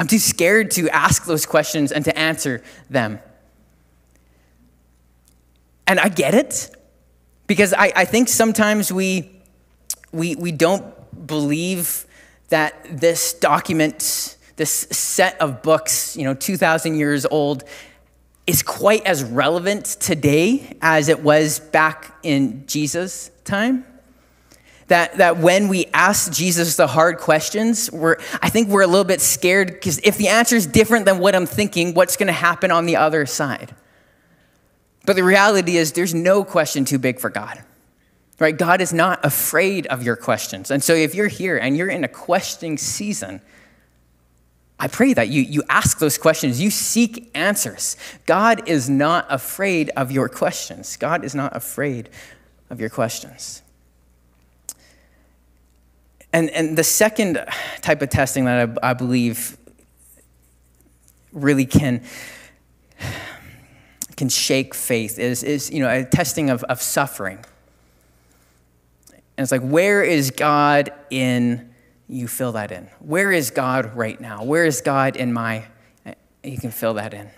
I'm 0.00 0.06
too 0.06 0.18
scared 0.18 0.70
to 0.72 0.88
ask 0.88 1.26
those 1.26 1.44
questions 1.44 1.92
and 1.92 2.02
to 2.06 2.18
answer 2.18 2.62
them. 2.88 3.18
And 5.86 6.00
I 6.00 6.08
get 6.08 6.34
it 6.34 6.74
because 7.46 7.74
I, 7.74 7.92
I 7.94 8.04
think 8.06 8.30
sometimes 8.30 8.90
we, 8.90 9.30
we, 10.10 10.36
we 10.36 10.52
don't 10.52 11.26
believe 11.26 12.06
that 12.48 12.82
this 12.88 13.34
document, 13.34 14.38
this 14.56 14.70
set 14.70 15.38
of 15.38 15.62
books, 15.62 16.16
you 16.16 16.24
know, 16.24 16.32
2,000 16.32 16.94
years 16.94 17.26
old, 17.26 17.64
is 18.46 18.62
quite 18.62 19.04
as 19.04 19.22
relevant 19.22 19.84
today 19.84 20.78
as 20.80 21.10
it 21.10 21.22
was 21.22 21.58
back 21.58 22.16
in 22.22 22.66
Jesus' 22.66 23.30
time. 23.44 23.84
That, 24.90 25.18
that 25.18 25.38
when 25.38 25.68
we 25.68 25.86
ask 25.94 26.32
Jesus 26.32 26.74
the 26.74 26.88
hard 26.88 27.18
questions, 27.18 27.92
we're, 27.92 28.16
I 28.42 28.50
think 28.50 28.68
we're 28.68 28.82
a 28.82 28.88
little 28.88 29.04
bit 29.04 29.20
scared 29.20 29.68
because 29.68 30.00
if 30.02 30.16
the 30.16 30.26
answer 30.26 30.56
is 30.56 30.66
different 30.66 31.04
than 31.04 31.20
what 31.20 31.36
I'm 31.36 31.46
thinking, 31.46 31.94
what's 31.94 32.16
going 32.16 32.26
to 32.26 32.32
happen 32.32 32.72
on 32.72 32.86
the 32.86 32.96
other 32.96 33.24
side? 33.24 33.72
But 35.06 35.14
the 35.14 35.22
reality 35.22 35.76
is, 35.76 35.92
there's 35.92 36.12
no 36.12 36.42
question 36.42 36.84
too 36.84 36.98
big 36.98 37.20
for 37.20 37.30
God. 37.30 37.62
Right? 38.40 38.58
God 38.58 38.80
is 38.80 38.92
not 38.92 39.24
afraid 39.24 39.86
of 39.86 40.02
your 40.02 40.16
questions. 40.16 40.72
And 40.72 40.82
so 40.82 40.92
if 40.92 41.14
you're 41.14 41.28
here 41.28 41.56
and 41.56 41.76
you're 41.76 41.88
in 41.88 42.02
a 42.02 42.08
questioning 42.08 42.76
season, 42.76 43.40
I 44.80 44.88
pray 44.88 45.12
that 45.14 45.28
you, 45.28 45.42
you 45.42 45.62
ask 45.68 46.00
those 46.00 46.18
questions, 46.18 46.60
you 46.60 46.72
seek 46.72 47.30
answers. 47.32 47.96
God 48.26 48.68
is 48.68 48.90
not 48.90 49.26
afraid 49.28 49.90
of 49.90 50.10
your 50.10 50.28
questions. 50.28 50.96
God 50.96 51.24
is 51.24 51.32
not 51.32 51.54
afraid 51.54 52.08
of 52.70 52.80
your 52.80 52.90
questions. 52.90 53.62
And, 56.32 56.50
and 56.50 56.78
the 56.78 56.84
second 56.84 57.44
type 57.80 58.02
of 58.02 58.10
testing 58.10 58.44
that 58.44 58.78
I, 58.82 58.90
I 58.90 58.94
believe 58.94 59.56
really 61.32 61.66
can, 61.66 62.02
can 64.16 64.28
shake 64.28 64.74
faith 64.74 65.18
is, 65.18 65.42
is 65.42 65.70
you 65.70 65.80
know, 65.80 65.88
a 65.88 66.04
testing 66.04 66.50
of, 66.50 66.62
of 66.64 66.80
suffering. 66.80 67.38
And 69.10 69.44
it's 69.44 69.52
like, 69.52 69.62
where 69.62 70.02
is 70.02 70.30
God 70.30 70.92
in 71.10 71.70
you 72.10 72.26
fill 72.26 72.52
that 72.52 72.72
in. 72.72 72.88
Where 72.98 73.30
is 73.30 73.50
God 73.50 73.94
right 73.94 74.20
now? 74.20 74.42
Where 74.42 74.64
is 74.64 74.80
God 74.80 75.16
in 75.16 75.32
my, 75.32 75.64
you 76.42 76.58
can 76.58 76.72
fill 76.72 76.94
that 76.94 77.14
in. 77.14 77.30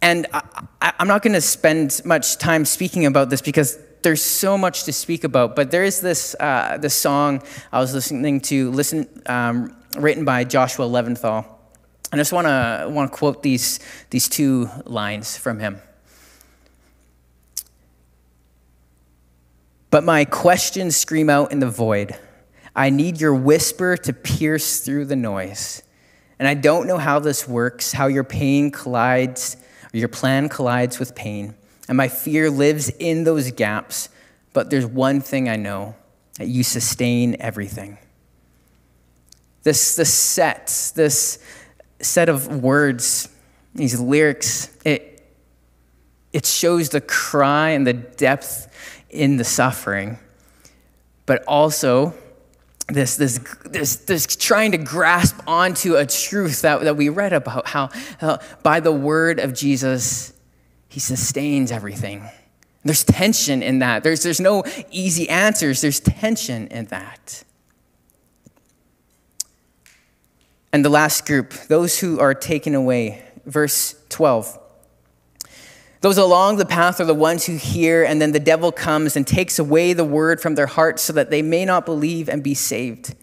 And 0.00 0.26
I, 0.32 0.92
am 0.98 1.06
not 1.06 1.22
going 1.22 1.34
to 1.34 1.40
spend 1.40 2.00
much 2.04 2.38
time 2.38 2.64
speaking 2.64 3.06
about 3.06 3.30
this 3.30 3.42
because 3.42 3.78
there's 4.04 4.22
so 4.22 4.56
much 4.56 4.84
to 4.84 4.92
speak 4.92 5.24
about. 5.24 5.56
But 5.56 5.72
there 5.72 5.82
is 5.82 6.00
this, 6.00 6.36
uh, 6.38 6.78
this 6.80 6.94
song 6.94 7.42
I 7.72 7.80
was 7.80 7.92
listening 7.92 8.40
to, 8.42 8.70
listen, 8.70 9.08
um, 9.26 9.76
written 9.96 10.24
by 10.24 10.44
Joshua 10.44 10.86
Leventhal. 10.86 11.44
I 12.12 12.16
just 12.16 12.32
want 12.32 12.46
to 12.46 12.86
want 12.90 13.10
to 13.10 13.18
quote 13.18 13.42
these, 13.42 13.80
these 14.10 14.28
two 14.28 14.68
lines 14.84 15.36
from 15.36 15.58
him. 15.58 15.80
But 19.90 20.04
my 20.04 20.24
questions 20.24 20.96
scream 20.96 21.28
out 21.28 21.50
in 21.50 21.58
the 21.58 21.70
void. 21.70 22.16
I 22.76 22.90
need 22.90 23.20
your 23.20 23.34
whisper 23.34 23.96
to 23.96 24.12
pierce 24.12 24.80
through 24.80 25.06
the 25.06 25.16
noise. 25.16 25.82
And 26.38 26.46
I 26.46 26.54
don't 26.54 26.86
know 26.86 26.98
how 26.98 27.20
this 27.20 27.48
works, 27.48 27.92
how 27.92 28.08
your 28.08 28.24
pain 28.24 28.70
collides, 28.70 29.56
or 29.92 29.98
your 29.98 30.08
plan 30.08 30.48
collides 30.48 30.98
with 30.98 31.14
pain. 31.14 31.54
And 31.88 31.96
my 31.96 32.08
fear 32.08 32.50
lives 32.50 32.90
in 32.98 33.24
those 33.24 33.50
gaps. 33.52 34.08
But 34.52 34.70
there's 34.70 34.86
one 34.86 35.20
thing 35.20 35.48
I 35.48 35.56
know 35.56 35.94
that 36.38 36.48
you 36.48 36.62
sustain 36.62 37.36
everything. 37.40 37.98
This, 39.62 39.96
this 39.96 40.12
set, 40.12 40.92
this 40.94 41.38
set 42.00 42.28
of 42.28 42.62
words, 42.62 43.28
these 43.74 43.98
lyrics, 43.98 44.76
it, 44.84 45.26
it 46.32 46.44
shows 46.44 46.90
the 46.90 47.00
cry 47.00 47.70
and 47.70 47.86
the 47.86 47.94
depth 47.94 48.68
in 49.10 49.36
the 49.36 49.44
suffering, 49.44 50.18
but 51.24 51.42
also 51.46 52.12
this, 52.88 53.16
this, 53.16 53.38
this, 53.64 53.96
this 53.96 54.26
trying 54.36 54.72
to 54.72 54.78
grasp 54.78 55.36
onto 55.46 55.96
a 55.96 56.04
truth 56.04 56.62
that, 56.62 56.82
that 56.82 56.96
we 56.96 57.08
read 57.08 57.32
about 57.32 57.66
how, 57.66 57.88
how 58.18 58.38
by 58.62 58.80
the 58.80 58.92
word 58.92 59.38
of 59.38 59.54
Jesus, 59.54 60.33
he 60.94 61.00
sustains 61.00 61.72
everything. 61.72 62.22
There's 62.84 63.02
tension 63.02 63.64
in 63.64 63.80
that. 63.80 64.04
There's, 64.04 64.22
there's 64.22 64.38
no 64.38 64.62
easy 64.92 65.28
answers, 65.28 65.80
there's 65.80 65.98
tension 65.98 66.68
in 66.68 66.84
that. 66.86 67.42
And 70.72 70.84
the 70.84 70.88
last 70.88 71.26
group, 71.26 71.50
those 71.66 71.98
who 71.98 72.20
are 72.20 72.32
taken 72.32 72.76
away, 72.76 73.24
verse 73.44 73.96
12. 74.10 74.56
Those 76.00 76.16
along 76.16 76.58
the 76.58 76.64
path 76.64 77.00
are 77.00 77.04
the 77.04 77.12
ones 77.12 77.44
who 77.44 77.56
hear, 77.56 78.04
and 78.04 78.22
then 78.22 78.30
the 78.30 78.38
devil 78.38 78.70
comes 78.70 79.16
and 79.16 79.26
takes 79.26 79.58
away 79.58 79.94
the 79.94 80.04
word 80.04 80.40
from 80.40 80.54
their 80.54 80.68
hearts 80.68 81.02
so 81.02 81.12
that 81.14 81.28
they 81.28 81.42
may 81.42 81.64
not 81.64 81.84
believe 81.84 82.28
and 82.28 82.40
be 82.40 82.54
saved. 82.54 83.16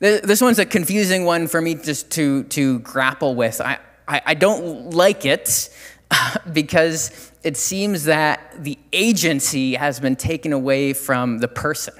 This 0.00 0.42
one's 0.42 0.58
a 0.58 0.66
confusing 0.66 1.24
one 1.24 1.48
for 1.48 1.62
me 1.62 1.76
just 1.76 2.10
to, 2.10 2.42
to 2.44 2.80
grapple 2.80 3.34
with. 3.34 3.62
I, 3.62 3.78
I, 4.08 4.22
I 4.26 4.34
don't 4.34 4.90
like 4.90 5.24
it 5.24 5.70
because 6.52 7.30
it 7.42 7.56
seems 7.56 8.04
that 8.04 8.64
the 8.64 8.78
agency 8.92 9.74
has 9.74 10.00
been 10.00 10.16
taken 10.16 10.52
away 10.52 10.92
from 10.92 11.38
the 11.38 11.48
person 11.48 11.94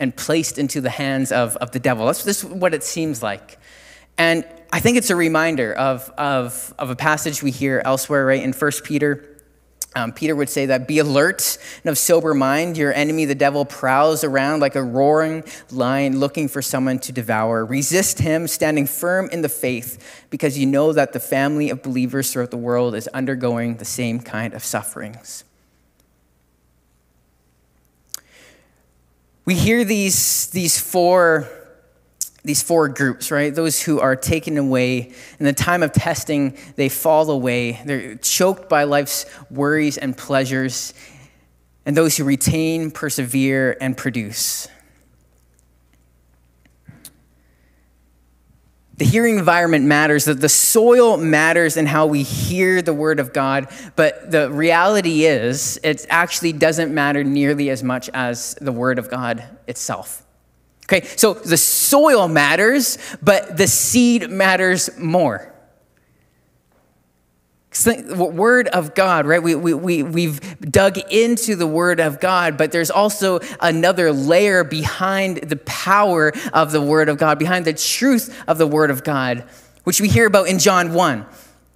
and 0.00 0.14
placed 0.16 0.58
into 0.58 0.80
the 0.80 0.90
hands 0.90 1.30
of, 1.30 1.56
of 1.56 1.70
the 1.72 1.78
devil. 1.78 2.06
That's 2.06 2.24
just 2.24 2.44
what 2.44 2.74
it 2.74 2.82
seems 2.82 3.22
like. 3.22 3.58
And 4.16 4.44
I 4.72 4.80
think 4.80 4.96
it's 4.96 5.10
a 5.10 5.16
reminder 5.16 5.72
of, 5.72 6.10
of, 6.18 6.74
of 6.78 6.90
a 6.90 6.96
passage 6.96 7.42
we 7.42 7.50
hear 7.50 7.82
elsewhere, 7.84 8.26
right? 8.26 8.42
In 8.42 8.52
1 8.52 8.72
Peter, 8.84 9.37
um, 9.94 10.12
Peter 10.12 10.36
would 10.36 10.48
say 10.48 10.66
that 10.66 10.86
be 10.86 10.98
alert 10.98 11.58
and 11.82 11.90
of 11.90 11.98
sober 11.98 12.34
mind. 12.34 12.76
Your 12.76 12.92
enemy, 12.92 13.24
the 13.24 13.34
devil, 13.34 13.64
prowls 13.64 14.22
around 14.22 14.60
like 14.60 14.76
a 14.76 14.82
roaring 14.82 15.44
lion 15.70 16.20
looking 16.20 16.46
for 16.46 16.60
someone 16.60 16.98
to 17.00 17.12
devour. 17.12 17.64
Resist 17.64 18.18
him, 18.18 18.46
standing 18.46 18.86
firm 18.86 19.28
in 19.30 19.42
the 19.42 19.48
faith, 19.48 20.26
because 20.30 20.58
you 20.58 20.66
know 20.66 20.92
that 20.92 21.12
the 21.12 21.20
family 21.20 21.70
of 21.70 21.82
believers 21.82 22.32
throughout 22.32 22.50
the 22.50 22.56
world 22.58 22.94
is 22.94 23.08
undergoing 23.08 23.78
the 23.78 23.84
same 23.84 24.20
kind 24.20 24.54
of 24.54 24.62
sufferings. 24.62 25.44
We 29.44 29.54
hear 29.54 29.82
these, 29.82 30.48
these 30.48 30.78
four 30.78 31.48
these 32.48 32.62
four 32.62 32.88
groups, 32.88 33.30
right? 33.30 33.54
Those 33.54 33.82
who 33.82 34.00
are 34.00 34.16
taken 34.16 34.56
away. 34.56 35.12
In 35.38 35.44
the 35.44 35.52
time 35.52 35.82
of 35.82 35.92
testing, 35.92 36.56
they 36.76 36.88
fall 36.88 37.30
away. 37.30 37.78
They're 37.84 38.14
choked 38.14 38.70
by 38.70 38.84
life's 38.84 39.26
worries 39.50 39.98
and 39.98 40.16
pleasures. 40.16 40.94
and 41.84 41.96
those 41.96 42.16
who 42.16 42.24
retain, 42.24 42.90
persevere, 42.90 43.76
and 43.80 43.96
produce. 43.96 44.68
The 48.96 49.06
hearing 49.06 49.38
environment 49.38 49.86
matters, 49.86 50.26
that 50.26 50.40
the 50.40 50.48
soil 50.50 51.16
matters 51.16 51.76
in 51.76 51.86
how 51.86 52.06
we 52.06 52.22
hear 52.22 52.82
the 52.82 52.92
word 52.92 53.20
of 53.20 53.32
God, 53.32 53.68
but 53.94 54.30
the 54.30 54.50
reality 54.50 55.24
is 55.24 55.80
it 55.82 56.06
actually 56.10 56.52
doesn't 56.52 56.92
matter 56.92 57.24
nearly 57.24 57.70
as 57.70 57.82
much 57.82 58.10
as 58.12 58.54
the 58.60 58.72
word 58.72 58.98
of 58.98 59.10
God 59.10 59.44
itself. 59.66 60.24
Okay, 60.90 61.06
so 61.16 61.34
the 61.34 61.58
soil 61.58 62.28
matters, 62.28 62.96
but 63.20 63.56
the 63.56 63.66
seed 63.66 64.30
matters 64.30 64.88
more 64.98 65.54
word 67.86 68.68
of 68.68 68.94
God, 68.94 69.26
right? 69.26 69.42
We, 69.42 69.54
we, 69.54 69.74
we, 69.74 70.02
we've 70.02 70.60
dug 70.60 70.98
into 71.10 71.54
the 71.54 71.66
word 71.66 72.00
of 72.00 72.20
God, 72.20 72.56
but 72.56 72.72
there's 72.72 72.90
also 72.90 73.40
another 73.60 74.12
layer 74.12 74.64
behind 74.64 75.38
the 75.38 75.56
power 75.56 76.32
of 76.52 76.72
the 76.72 76.80
word 76.80 77.08
of 77.08 77.18
God, 77.18 77.38
behind 77.38 77.64
the 77.64 77.72
truth 77.72 78.42
of 78.48 78.58
the 78.58 78.66
word 78.66 78.90
of 78.90 79.04
God, 79.04 79.44
which 79.84 80.00
we 80.00 80.08
hear 80.08 80.26
about 80.26 80.48
in 80.48 80.58
John 80.58 80.92
1. 80.92 81.26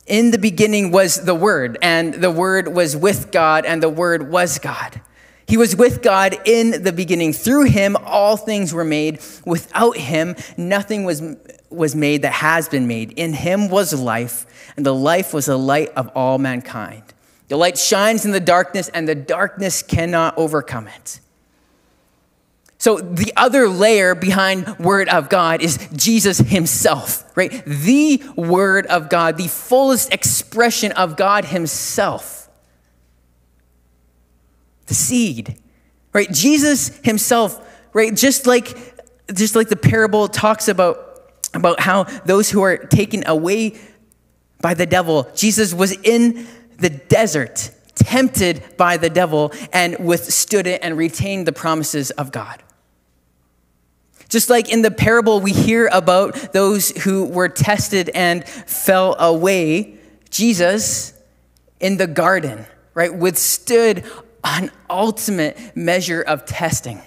In 0.07 0.33
the 0.33 0.39
beginning 0.39 0.91
was 0.91 1.25
the 1.25 1.35
word, 1.35 1.79
and 1.81 2.15
the 2.15 2.31
word 2.31 2.69
was 2.69 2.97
with 2.97 3.31
God, 3.31 3.65
and 3.65 3.83
the 3.83 3.89
word 3.89 4.31
was 4.31 4.59
God. 4.59 5.01
He 5.47 5.57
was 5.57 5.77
with 5.77 6.03
God 6.03 6.37
in 6.45 6.83
the 6.83 6.93
beginning. 6.93 7.33
Through 7.33 7.65
him, 7.65 7.97
all 8.05 8.37
things 8.37 8.73
were 8.73 8.85
made. 8.85 9.21
Without 9.45 9.97
him, 9.97 10.37
nothing 10.57 11.05
was, 11.05 11.23
was 11.69 11.95
made 11.95 12.23
that 12.23 12.33
has 12.33 12.69
been 12.69 12.87
made. 12.87 13.13
In 13.13 13.33
him 13.33 13.69
was 13.69 13.93
life 13.93 14.47
and 14.77 14.87
the 14.87 14.95
life 14.95 15.35
was 15.35 15.47
the 15.47 15.59
light 15.59 15.91
of 15.91 16.09
all 16.15 16.39
mankind. 16.39 17.03
The 17.49 17.57
light 17.57 17.77
shines 17.77 18.25
in 18.25 18.31
the 18.31 18.41
darkness, 18.41 18.89
and 18.89 19.07
the 19.07 19.15
darkness 19.15 19.83
cannot 19.83 20.39
overcome 20.39 20.89
it. 20.89 21.21
So, 22.79 22.99
the 22.99 23.33
other 23.37 23.69
layer 23.69 24.15
behind 24.15 24.79
Word 24.79 25.09
of 25.09 25.29
God 25.29 25.63
is 25.63 25.79
Jesus 25.95 26.39
Himself, 26.39 27.25
right? 27.37 27.63
The 27.67 28.23
Word 28.37 28.87
of 28.87 29.09
God, 29.09 29.37
the 29.37 29.49
fullest 29.49 30.13
expression 30.13 30.93
of 30.93 31.17
God 31.17 31.45
Himself. 31.45 32.42
The 34.93 34.97
seed, 34.97 35.57
right? 36.13 36.31
Jesus 36.31 36.95
Himself, 36.99 37.59
right? 37.95 38.15
Just 38.15 38.47
like, 38.47 38.77
just 39.33 39.57
like 39.57 39.71
the 39.71 39.77
parable 39.77 40.29
talks 40.29 40.69
about, 40.69 41.31
about 41.55 41.81
how 41.81 42.05
those 42.27 42.51
who 42.51 42.61
are 42.61 42.77
taken 42.77 43.27
away 43.27 43.79
by 44.61 44.75
the 44.75 44.85
devil. 44.85 45.31
Jesus 45.35 45.73
was 45.73 45.93
in 45.93 46.47
the 46.77 46.91
desert, 46.91 47.71
tempted 47.95 48.63
by 48.77 48.99
the 48.99 49.09
devil, 49.09 49.51
and 49.73 49.97
withstood 49.99 50.67
it 50.67 50.81
and 50.83 50.99
retained 50.99 51.47
the 51.47 51.53
promises 51.55 52.11
of 52.11 52.31
God. 52.31 52.63
Just 54.29 54.51
like 54.51 54.71
in 54.71 54.83
the 54.83 54.91
parable, 54.91 55.41
we 55.41 55.53
hear 55.53 55.89
about 55.91 56.53
those 56.53 56.91
who 56.91 57.25
were 57.25 57.49
tested 57.49 58.11
and 58.11 58.47
fell 58.47 59.15
away, 59.19 59.97
Jesus 60.29 61.15
in 61.81 61.97
the 61.97 62.07
garden, 62.07 62.67
right, 62.93 63.15
withstood 63.15 64.05
an 64.45 64.71
ultimate 64.91 65.77
measure 65.77 66.23
of 66.23 66.45
testing. 66.45 67.01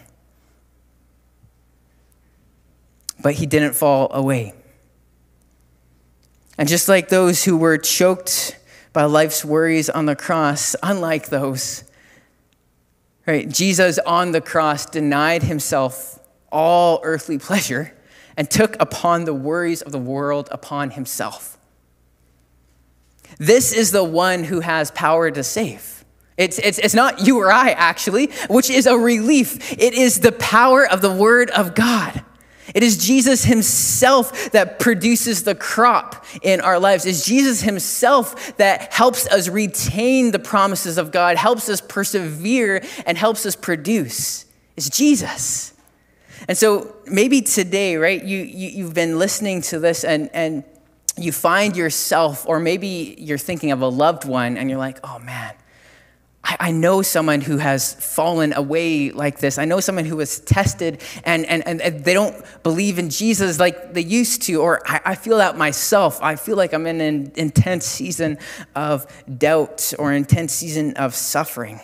But 3.21 3.35
he 3.35 3.45
didn't 3.45 3.73
fall 3.73 4.11
away. 4.11 4.53
And 6.57 6.69
just 6.69 6.87
like 6.87 7.09
those 7.09 7.43
who 7.43 7.57
were 7.57 7.77
choked 7.77 8.57
by 8.93 9.03
life's 9.03 9.43
worries 9.43 9.89
on 9.89 10.05
the 10.05 10.15
cross, 10.15 10.75
unlike 10.81 11.27
those, 11.27 11.83
right, 13.27 13.49
Jesus 13.49 13.99
on 13.99 14.31
the 14.31 14.41
cross 14.41 14.85
denied 14.85 15.43
himself 15.43 16.19
all 16.51 17.01
earthly 17.03 17.37
pleasure 17.37 17.93
and 18.37 18.49
took 18.49 18.81
upon 18.81 19.25
the 19.25 19.33
worries 19.33 19.81
of 19.81 19.91
the 19.91 19.99
world 19.99 20.47
upon 20.51 20.91
himself. 20.91 21.57
This 23.37 23.73
is 23.73 23.91
the 23.91 24.03
one 24.03 24.45
who 24.45 24.61
has 24.61 24.91
power 24.91 25.29
to 25.31 25.43
save. 25.43 25.94
It's, 26.37 26.59
it's, 26.59 26.79
it's 26.79 26.93
not 26.93 27.25
you 27.25 27.39
or 27.39 27.51
I, 27.51 27.71
actually, 27.71 28.27
which 28.49 28.69
is 28.69 28.87
a 28.87 28.97
relief. 28.97 29.73
It 29.73 29.93
is 29.93 30.19
the 30.19 30.33
power 30.33 30.85
of 30.85 31.01
the 31.01 31.11
Word 31.11 31.49
of 31.51 31.75
God. 31.75 32.23
It 32.73 32.83
is 32.83 32.97
Jesus 32.97 33.45
himself 33.45 34.51
that 34.51 34.79
produces 34.79 35.43
the 35.43 35.55
crop 35.55 36.25
in 36.41 36.59
our 36.59 36.77
lives. 36.77 37.05
It's 37.05 37.25
Jesus 37.25 37.61
himself 37.61 38.57
that 38.57 38.91
helps 38.91 39.27
us 39.27 39.47
retain 39.47 40.31
the 40.31 40.39
promises 40.39 40.97
of 40.97 41.11
God, 41.11 41.37
helps 41.37 41.69
us 41.69 41.79
persevere, 41.79 42.83
and 43.05 43.17
helps 43.17 43.45
us 43.45 43.55
produce. 43.55 44.45
It's 44.75 44.89
Jesus. 44.89 45.73
And 46.49 46.57
so 46.57 46.95
maybe 47.05 47.41
today, 47.41 47.95
right, 47.95 48.21
you, 48.21 48.39
you, 48.39 48.69
you've 48.69 48.93
been 48.93 49.19
listening 49.19 49.61
to 49.63 49.79
this 49.79 50.03
and, 50.03 50.29
and 50.33 50.63
you 51.17 51.31
find 51.31 51.77
yourself, 51.77 52.45
or 52.45 52.59
maybe 52.59 53.15
you're 53.17 53.37
thinking 53.37 53.71
of 53.71 53.81
a 53.81 53.87
loved 53.87 54.25
one 54.25 54.57
and 54.57 54.69
you're 54.69 54.79
like, 54.79 54.99
oh 55.03 55.19
man, 55.19 55.53
I, 56.45 56.57
I 56.59 56.71
know 56.71 57.01
someone 57.01 57.41
who 57.41 57.57
has 57.57 57.95
fallen 57.95 58.53
away 58.53 59.09
like 59.09 59.39
this. 59.39 59.57
I 59.57 59.65
know 59.65 59.79
someone 59.79 60.05
who 60.05 60.17
was 60.17 60.39
tested 60.39 61.01
and, 61.23 61.45
and, 61.45 61.67
and 61.81 62.03
they 62.05 62.13
don't 62.13 62.35
believe 62.61 62.99
in 62.99 63.09
Jesus 63.09 63.59
like 63.59 63.93
they 63.93 64.01
used 64.01 64.43
to, 64.43 64.61
or 64.61 64.81
I, 64.85 65.01
I 65.05 65.15
feel 65.15 65.37
that 65.37 65.57
myself. 65.57 66.21
I 66.21 66.35
feel 66.35 66.55
like 66.55 66.73
I'm 66.73 66.85
in 66.85 67.01
an 67.01 67.31
intense 67.35 67.85
season 67.85 68.37
of 68.75 69.07
doubt 69.39 69.93
or 69.97 70.13
intense 70.13 70.53
season 70.53 70.93
of 70.97 71.15
suffering. 71.15 71.79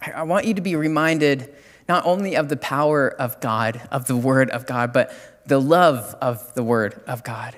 I, 0.00 0.12
I 0.12 0.22
want 0.22 0.46
you 0.46 0.54
to 0.54 0.62
be 0.62 0.74
reminded 0.74 1.54
not 1.86 2.06
only 2.06 2.34
of 2.34 2.48
the 2.48 2.56
power 2.56 3.08
of 3.08 3.40
God, 3.40 3.80
of 3.90 4.06
the 4.06 4.16
Word 4.16 4.48
of 4.50 4.64
God, 4.64 4.94
but 4.94 5.12
the 5.46 5.60
love 5.60 6.14
of 6.22 6.54
the 6.54 6.62
Word 6.62 7.02
of 7.06 7.24
God 7.24 7.56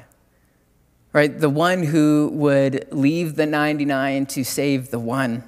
right? 1.12 1.38
The 1.38 1.50
one 1.50 1.82
who 1.82 2.30
would 2.32 2.88
leave 2.92 3.36
the 3.36 3.46
99 3.46 4.26
to 4.26 4.44
save 4.44 4.90
the 4.90 4.98
one. 4.98 5.44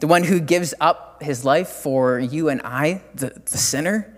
The 0.00 0.06
one 0.06 0.24
who 0.24 0.40
gives 0.40 0.74
up 0.80 1.22
his 1.22 1.44
life 1.44 1.68
for 1.68 2.18
you 2.18 2.48
and 2.48 2.60
I, 2.62 3.02
the, 3.14 3.30
the 3.30 3.58
sinner. 3.58 4.12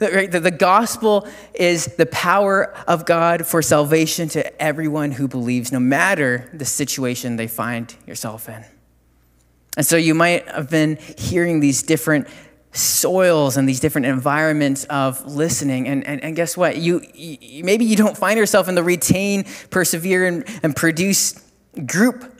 Right? 0.00 0.30
The, 0.30 0.40
the 0.40 0.50
gospel 0.50 1.26
is 1.54 1.86
the 1.96 2.06
power 2.06 2.74
of 2.86 3.06
God 3.06 3.46
for 3.46 3.62
salvation 3.62 4.28
to 4.30 4.62
everyone 4.62 5.12
who 5.12 5.28
believes, 5.28 5.72
no 5.72 5.80
matter 5.80 6.50
the 6.52 6.64
situation 6.64 7.36
they 7.36 7.46
find 7.46 7.94
yourself 8.06 8.48
in. 8.48 8.64
And 9.76 9.86
so 9.86 9.96
you 9.96 10.14
might 10.14 10.48
have 10.48 10.70
been 10.70 10.96
hearing 11.18 11.60
these 11.60 11.82
different 11.82 12.28
soils 12.74 13.56
and 13.56 13.68
these 13.68 13.80
different 13.80 14.06
environments 14.06 14.84
of 14.84 15.24
listening. 15.26 15.88
And, 15.88 16.06
and, 16.06 16.22
and 16.22 16.36
guess 16.36 16.56
what? 16.56 16.76
You, 16.76 17.02
you, 17.14 17.64
maybe 17.64 17.84
you 17.84 17.96
don't 17.96 18.16
find 18.16 18.38
yourself 18.38 18.68
in 18.68 18.74
the 18.74 18.82
retain, 18.82 19.44
persevere, 19.70 20.26
and, 20.26 20.44
and 20.62 20.74
produce 20.74 21.40
group. 21.86 22.33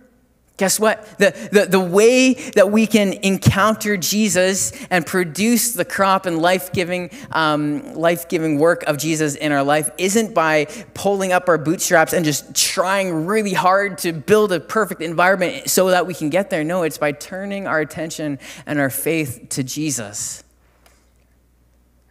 Guess 0.57 0.78
what? 0.78 1.05
The, 1.18 1.32
the, 1.50 1.66
the 1.66 1.80
way 1.80 2.34
that 2.34 2.70
we 2.70 2.86
can 2.86 3.14
encounter 3.24 3.96
Jesus 3.96 4.72
and 4.88 5.05
produce 5.05 5.72
the 5.72 5.84
crop 5.84 6.26
and 6.26 6.38
life 6.38 6.72
giving 6.72 7.11
um, 7.32 7.94
life 7.94 8.28
giving 8.28 8.61
work 8.61 8.84
of 8.84 8.96
Jesus 8.96 9.34
in 9.34 9.50
our 9.50 9.64
life 9.64 9.90
isn't 9.98 10.32
by 10.32 10.66
pulling 10.94 11.32
up 11.32 11.48
our 11.48 11.59
bootstraps 11.59 12.12
and 12.12 12.24
just 12.24 12.55
trying 12.55 13.26
really 13.26 13.52
hard 13.52 13.98
to 13.98 14.12
build 14.12 14.52
a 14.52 14.61
perfect 14.61 15.02
environment 15.02 15.68
so 15.68 15.88
that 15.88 16.07
we 16.07 16.14
can 16.14 16.30
get 16.30 16.50
there. 16.50 16.62
No, 16.62 16.84
it's 16.84 16.98
by 16.98 17.11
turning 17.11 17.66
our 17.66 17.80
attention 17.80 18.38
and 18.64 18.78
our 18.78 18.90
faith 18.90 19.46
to 19.50 19.64
Jesus. 19.64 20.44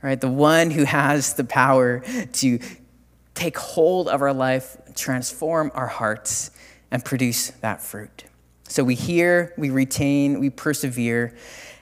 Right? 0.02 0.20
The 0.20 0.30
one 0.30 0.70
who 0.70 0.84
has 0.84 1.36
the 1.36 1.46
power 1.46 2.04
to 2.34 2.60
take 3.36 3.58
hold 3.58 4.10
of 4.10 4.22
our 4.22 4.34
life, 4.34 4.76
transform 4.96 5.72
our 5.74 5.88
hearts, 5.88 6.52
and 6.92 7.06
produce 7.06 7.52
that 7.62 7.82
fruit. 7.82 8.26
So 8.68 8.84
we 8.84 8.96
hear, 8.96 9.54
we 9.58 9.70
retain, 9.70 10.40
we 10.40 10.50
persevere, 10.50 11.36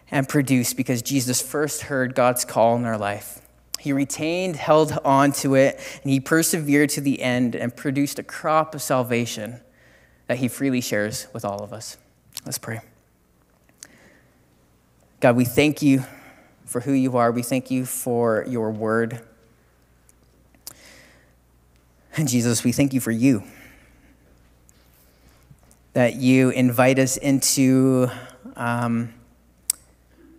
and 0.09 0.27
produce 0.27 0.73
because 0.73 1.01
Jesus 1.01 1.41
first 1.41 1.83
heard 1.83 2.15
God's 2.15 2.43
call 2.43 2.75
in 2.75 2.85
our 2.85 2.97
life. 2.97 3.41
He 3.79 3.93
retained, 3.93 4.57
held 4.57 4.91
on 5.03 5.31
to 5.33 5.55
it, 5.55 5.79
and 6.03 6.11
he 6.11 6.19
persevered 6.19 6.89
to 6.91 7.01
the 7.01 7.21
end 7.21 7.55
and 7.55 7.75
produced 7.75 8.19
a 8.19 8.23
crop 8.23 8.75
of 8.75 8.81
salvation 8.81 9.61
that 10.27 10.37
he 10.37 10.47
freely 10.47 10.81
shares 10.81 11.27
with 11.33 11.45
all 11.45 11.63
of 11.63 11.73
us. 11.73 11.97
Let's 12.45 12.57
pray. 12.57 12.81
God, 15.19 15.35
we 15.35 15.45
thank 15.45 15.81
you 15.81 16.03
for 16.65 16.81
who 16.81 16.93
you 16.93 17.17
are. 17.17 17.31
We 17.31 17.43
thank 17.43 17.71
you 17.71 17.85
for 17.85 18.45
your 18.47 18.71
word. 18.71 19.21
And 22.17 22.27
Jesus, 22.27 22.63
we 22.63 22.71
thank 22.71 22.93
you 22.93 22.99
for 22.99 23.11
you 23.11 23.43
that 25.93 26.15
you 26.15 26.49
invite 26.49 26.99
us 26.99 27.17
into 27.17 28.09
um, 28.55 29.13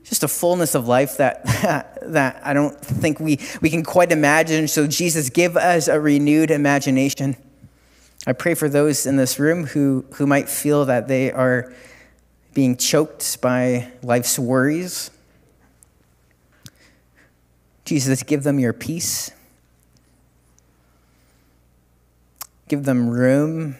just 0.04 0.22
a 0.22 0.28
fullness 0.28 0.74
of 0.74 0.88
life 0.88 1.16
that, 1.18 1.44
that 2.02 2.40
I 2.44 2.52
don't 2.52 2.78
think 2.78 3.20
we, 3.20 3.38
we 3.60 3.70
can 3.70 3.82
quite 3.82 4.12
imagine. 4.12 4.68
So, 4.68 4.86
Jesus, 4.86 5.30
give 5.30 5.56
us 5.56 5.88
a 5.88 6.00
renewed 6.00 6.50
imagination. 6.50 7.36
I 8.26 8.32
pray 8.32 8.54
for 8.54 8.68
those 8.68 9.06
in 9.06 9.16
this 9.16 9.38
room 9.38 9.66
who, 9.66 10.04
who 10.14 10.26
might 10.26 10.48
feel 10.48 10.84
that 10.86 11.08
they 11.08 11.32
are 11.32 11.72
being 12.54 12.76
choked 12.76 13.40
by 13.40 13.90
life's 14.02 14.38
worries. 14.38 15.10
Jesus, 17.84 18.22
give 18.22 18.42
them 18.42 18.58
your 18.58 18.72
peace. 18.72 19.32
Give 22.68 22.84
them 22.84 23.10
room 23.10 23.76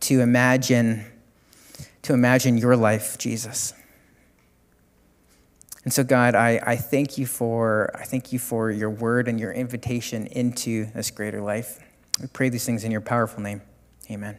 to 0.00 0.20
imagine 0.20 1.04
to 2.04 2.12
imagine 2.12 2.56
your 2.56 2.76
life, 2.76 3.18
Jesus. 3.18 3.74
And 5.84 5.92
so, 5.92 6.02
God, 6.02 6.34
I, 6.34 6.60
I 6.62 6.76
thank 6.76 7.18
you 7.18 7.26
for 7.26 7.90
I 7.94 8.04
thank 8.04 8.32
you 8.32 8.38
for 8.38 8.70
your 8.70 8.90
word 8.90 9.28
and 9.28 9.38
your 9.38 9.52
invitation 9.52 10.26
into 10.28 10.86
this 10.86 11.10
greater 11.10 11.42
life. 11.42 11.78
We 12.20 12.26
pray 12.28 12.48
these 12.48 12.64
things 12.64 12.84
in 12.84 12.90
your 12.90 13.02
powerful 13.02 13.42
name. 13.42 13.60
Amen. 14.10 14.38